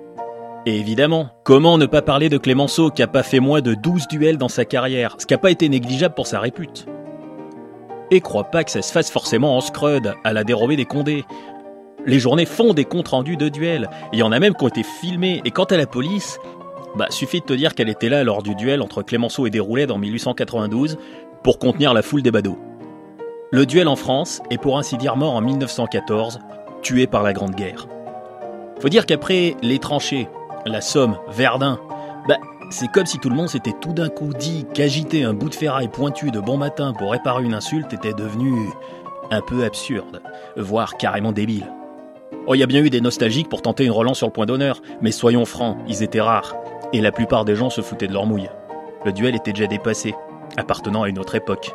[0.66, 4.08] Et évidemment, comment ne pas parler de Clémenceau qui a pas fait moins de 12
[4.08, 6.86] duels dans sa carrière, ce qui n'a pas été négligeable pour sa répute?
[8.10, 11.24] Et crois pas que ça se fasse forcément en scrud, à la dérobée des condés.
[12.04, 13.88] Les journées font des comptes rendus de duels.
[14.12, 15.40] Il y en a même qui ont été filmés.
[15.44, 16.40] Et quant à la police,
[16.96, 19.90] bah suffit de te dire qu'elle était là lors du duel entre Clémenceau et Desroulèdes
[19.90, 20.98] en 1892
[21.42, 22.58] pour contenir la foule des badauds.
[23.50, 26.40] Le duel en France est pour ainsi dire mort en 1914,
[26.82, 27.86] tué par la Grande Guerre.
[28.80, 30.28] Faut dire qu'après les tranchées,
[30.66, 31.80] la Somme, Verdun,
[32.28, 32.36] bah,
[32.70, 35.54] c'est comme si tout le monde s'était tout d'un coup dit qu'agiter un bout de
[35.54, 38.68] ferraille pointu de bon matin pour réparer une insulte était devenu
[39.30, 40.20] un peu absurde,
[40.56, 41.72] voire carrément débile.
[42.46, 44.46] Oh, il y a bien eu des nostalgiques pour tenter une relance sur le point
[44.46, 46.56] d'honneur, mais soyons francs, ils étaient rares,
[46.92, 48.48] et la plupart des gens se foutaient de leur mouille.
[49.04, 50.14] Le duel était déjà dépassé,
[50.58, 51.72] appartenant à une autre époque,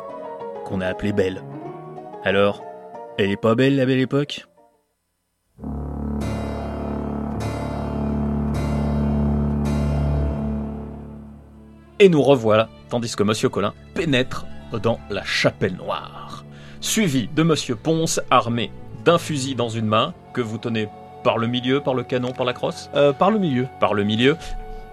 [0.66, 1.42] qu'on a appelée belle.
[2.22, 2.62] Alors,
[3.16, 4.46] elle est pas belle la belle époque?
[11.98, 14.44] Et nous revoilà, tandis que Monsieur Colin pénètre
[14.82, 16.44] dans la chapelle noire,
[16.80, 18.70] suivi de Monsieur Ponce armé
[19.04, 20.88] d'un fusil dans une main, que vous tenez
[21.22, 22.90] par le milieu, par le canon, par la crosse?
[22.94, 23.66] Euh, par le milieu.
[23.80, 24.36] Par le milieu,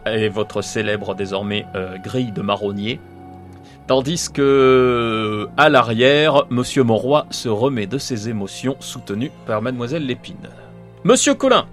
[0.05, 2.99] et votre célèbre désormais euh, grille de marronnier.
[3.91, 10.47] Tandis que, à l'arrière, Monsieur Monroy se remet de ses émotions soutenu par Mademoiselle Lépine.
[11.03, 11.65] Monsieur Colin,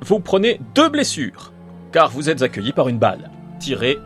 [0.00, 1.52] vous prenez deux blessures,
[1.92, 3.98] car vous êtes accueilli par une balle, tirée,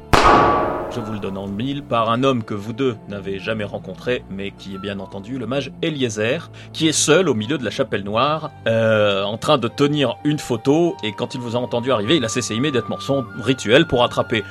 [0.94, 4.24] je vous le donne en mille, par un homme que vous deux n'avez jamais rencontré,
[4.28, 7.70] mais qui est bien entendu le mage Eliezer, qui est seul au milieu de la
[7.70, 11.92] chapelle noire, euh, en train de tenir une photo, et quand il vous a entendu
[11.92, 14.44] arriver, il a cessé immédiatement son rituel pour attraper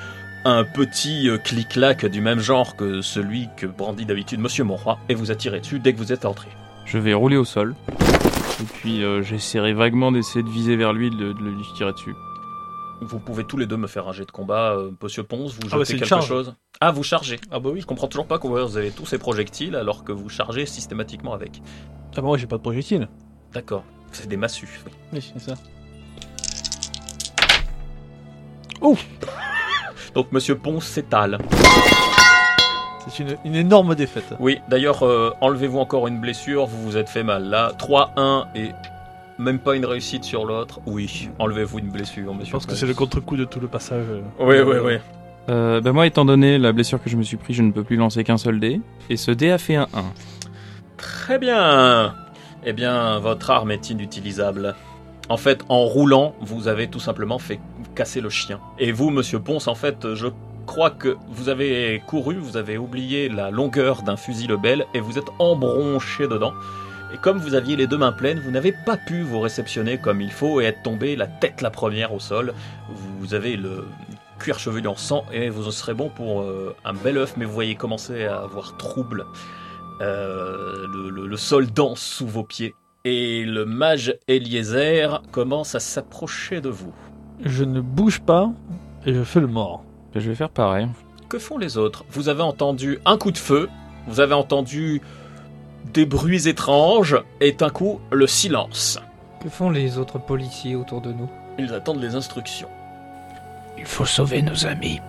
[0.46, 5.14] un petit euh, clic-clac du même genre que celui que brandit d'habitude Monsieur Monroy, et
[5.16, 6.48] vous a tiré dessus dès que vous êtes entré.
[6.86, 7.76] Je vais rouler au sol.
[8.60, 12.16] Et puis euh, j'essaierai vaguement d'essayer de viser vers lui, de, de lui tirer dessus.
[13.04, 15.70] Vous pouvez tous les deux me faire un jet de combat, euh, Monsieur Ponce, vous
[15.72, 16.28] Ah ouais, jetez une quelque charge.
[16.28, 17.82] chose Ah, vous chargez Ah bah oui.
[17.82, 21.34] Je comprends toujours pas comment vous avez tous ces projectiles alors que vous chargez systématiquement
[21.34, 21.62] avec.
[22.16, 23.08] Ah bah moi j'ai pas de projectile.
[23.54, 23.84] D'accord.
[24.12, 24.70] C'est des massues.
[24.86, 24.92] oui.
[25.14, 25.56] Oui, c'est ça.
[30.16, 31.38] Donc Monsieur Ponce s'étale.
[33.08, 34.26] C'est une, une énorme défaite.
[34.40, 37.46] Oui, d'ailleurs, euh, enlevez-vous encore une blessure, vous vous êtes fait mal.
[37.46, 38.70] Là, 3-1 et
[39.40, 40.80] même pas une réussite sur l'autre.
[40.86, 42.52] Oui, enlevez-vous une blessure, Je monsieur.
[42.54, 42.80] pense que Ponce.
[42.80, 44.06] c'est le contre-coup de tout le passage.
[44.40, 44.94] Oui, oui, oui.
[45.50, 47.84] Euh, bah moi, étant donné la blessure que je me suis pris, je ne peux
[47.84, 48.80] plus lancer qu'un seul dé.
[49.10, 50.04] Et ce dé a fait un 1.
[50.98, 52.14] Très bien.
[52.64, 54.76] Eh bien, votre arme est inutilisable.
[55.30, 57.60] En fait, en roulant, vous avez tout simplement fait
[57.96, 58.60] casser le chien.
[58.80, 60.28] Et vous, monsieur Ponce, en fait, je
[60.66, 65.18] crois que vous avez couru, vous avez oublié la longueur d'un fusil Lebel et vous
[65.18, 66.54] êtes embronché dedans.
[67.14, 70.22] Et comme vous aviez les deux mains pleines, vous n'avez pas pu vous réceptionner comme
[70.22, 72.54] il faut et être tombé la tête la première au sol.
[73.20, 73.84] Vous avez le
[74.40, 77.44] cuir chevelu en sang et vous en serez bon pour euh, un bel œuf, mais
[77.46, 79.26] vous voyez commencer à avoir trouble.
[80.00, 82.74] Euh, le, le- sol danse sous vos pieds.
[83.04, 86.94] Et le mage Eliezer commence à s'approcher de vous.
[87.44, 88.52] Je ne bouge pas
[89.06, 89.84] et je fais le mort.
[90.16, 90.88] Je vais faire pareil.
[91.30, 92.06] Que font les autres?
[92.12, 93.70] Vous avez entendu un coup de feu,
[94.08, 95.02] vous avez entendu
[95.94, 99.00] des bruits étranges, et d'un coup, le silence.
[99.42, 101.30] Que font les autres policiers autour de nous?
[101.58, 102.70] Ils attendent les instructions.
[103.78, 105.00] Il faut sauver nos amis.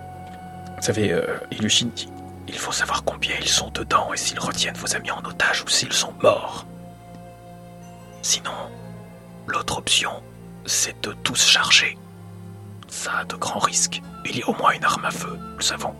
[0.77, 2.09] Vous savez, euh, Ilushin dit,
[2.47, 5.69] il faut savoir combien ils sont dedans et s'ils retiennent vos amis en otage ou
[5.69, 6.65] s'ils sont morts.
[8.21, 8.51] Sinon,
[9.47, 10.11] l'autre option,
[10.65, 11.97] c'est de tous charger.
[12.93, 14.03] Ça a de grands risques.
[14.23, 15.95] Il y a au moins une arme à feu, nous le savons.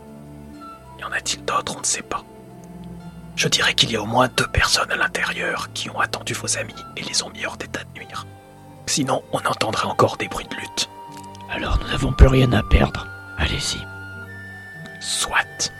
[1.00, 2.22] Y en a-t-il d'autres On ne sait pas.
[3.34, 6.56] Je dirais qu'il y a au moins deux personnes à l'intérieur qui ont attendu vos
[6.56, 8.24] amis et les ont mis hors d'état de nuire.
[8.86, 10.88] Sinon, on entendrait encore des bruits de lutte.
[11.50, 13.08] Alors nous n'avons plus rien à perdre.
[13.38, 13.84] Allez-y.
[15.00, 15.72] Soit.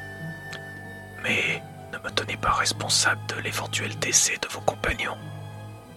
[1.22, 1.62] Mais
[1.92, 5.16] ne me tenez pas responsable de l'éventuel décès de vos compagnons.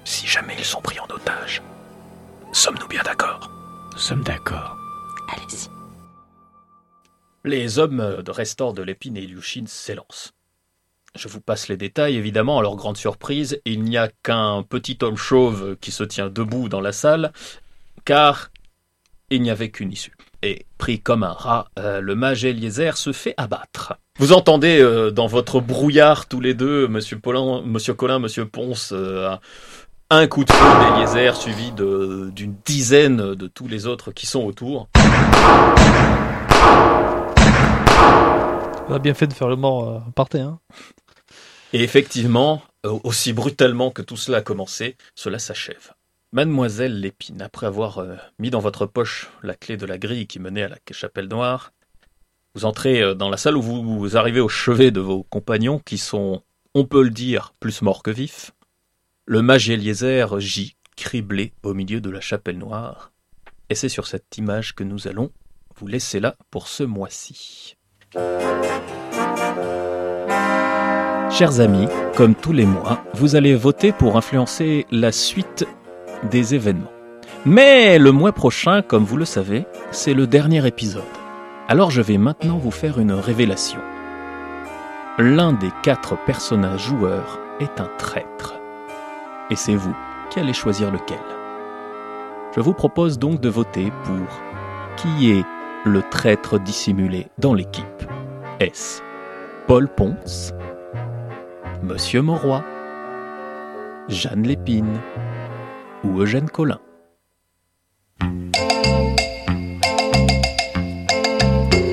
[0.06, 1.64] Si jamais ils sont pris en otage.
[2.53, 3.49] Sommes-nous bien d'accord?
[3.94, 4.77] Nous sommes d'accord.
[5.28, 5.68] Allez-y.
[7.44, 10.34] Les hommes de Restor de l'Épine et Ilyushin s'élancent.
[11.16, 14.98] Je vous passe les détails, évidemment, à leur grande surprise, il n'y a qu'un petit
[15.02, 17.32] homme chauve qui se tient debout dans la salle,
[18.06, 18.52] car
[19.30, 20.16] il n'y avait qu'une issue.
[20.44, 23.94] Et pris comme un rat, euh, le mage Eliezer se fait abattre.
[24.20, 28.91] Vous entendez euh, dans votre brouillard tous les deux, Monsieur Paulin, Monsieur Colin, Monsieur Ponce,
[28.94, 29.36] euh,
[30.10, 34.44] un coup de feu d'Eliezer suivi de- d'une dizaine de tous les autres qui sont
[34.44, 34.88] autour.
[38.90, 40.48] On a bien fait de faire le mort euh, par terre.
[40.48, 40.60] Hein.
[41.74, 45.92] Et effectivement, euh, aussi brutalement que tout cela a commencé, cela s'achève.
[46.32, 50.40] Mademoiselle Lépine, après avoir euh, mis dans votre poche la clé de la grille qui
[50.40, 51.72] menait à la chapelle noire,
[52.56, 55.80] vous entrez euh, dans la salle où vous, vous arrivez au chevet de vos compagnons
[55.80, 56.42] qui sont,
[56.74, 58.52] on peut le dire, plus morts que vifs.
[59.30, 63.12] Le mage Eliezer gît criblé au milieu de la chapelle noire.
[63.70, 65.32] Et c'est sur cette image que nous allons
[65.76, 67.76] vous laisser là pour ce mois-ci.
[71.30, 75.66] Chers amis, comme tous les mois, vous allez voter pour influencer la suite
[76.32, 76.94] des événements.
[77.45, 81.04] Mais le mois prochain, comme vous le savez, c'est le dernier épisode.
[81.68, 83.82] Alors je vais maintenant vous faire une révélation.
[85.18, 88.57] L'un des quatre personnages joueurs est un traître.
[89.49, 89.95] Et c'est vous
[90.30, 91.19] qui allez choisir lequel.
[92.56, 94.28] Je vous propose donc de voter pour
[94.98, 95.45] qui est
[95.86, 97.86] le traître dissimulé dans l'équipe.
[98.60, 99.02] Est-ce
[99.68, 100.53] Paul Ponce
[101.84, 102.64] Monsieur Mauroy,
[104.10, 104.99] Jeanne Lépine
[106.03, 106.80] ou Eugène Collin.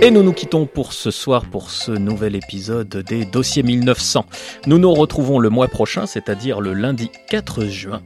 [0.05, 4.26] Et nous nous quittons pour ce soir pour ce nouvel épisode des Dossiers 1900.
[4.66, 8.02] Nous nous retrouvons le mois prochain, c'est-à-dire le lundi 4 juin.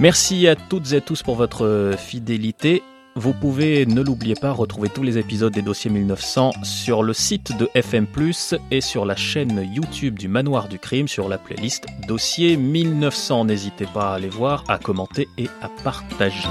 [0.00, 2.82] Merci à toutes et tous pour votre fidélité.
[3.16, 7.54] Vous pouvez, ne l'oubliez pas, retrouver tous les épisodes des Dossiers 1900 sur le site
[7.58, 8.06] de FM+,
[8.70, 13.44] et sur la chaîne YouTube du Manoir du Crime sur la playlist Dossier 1900.
[13.44, 16.48] N'hésitez pas à aller voir, à commenter et à partager.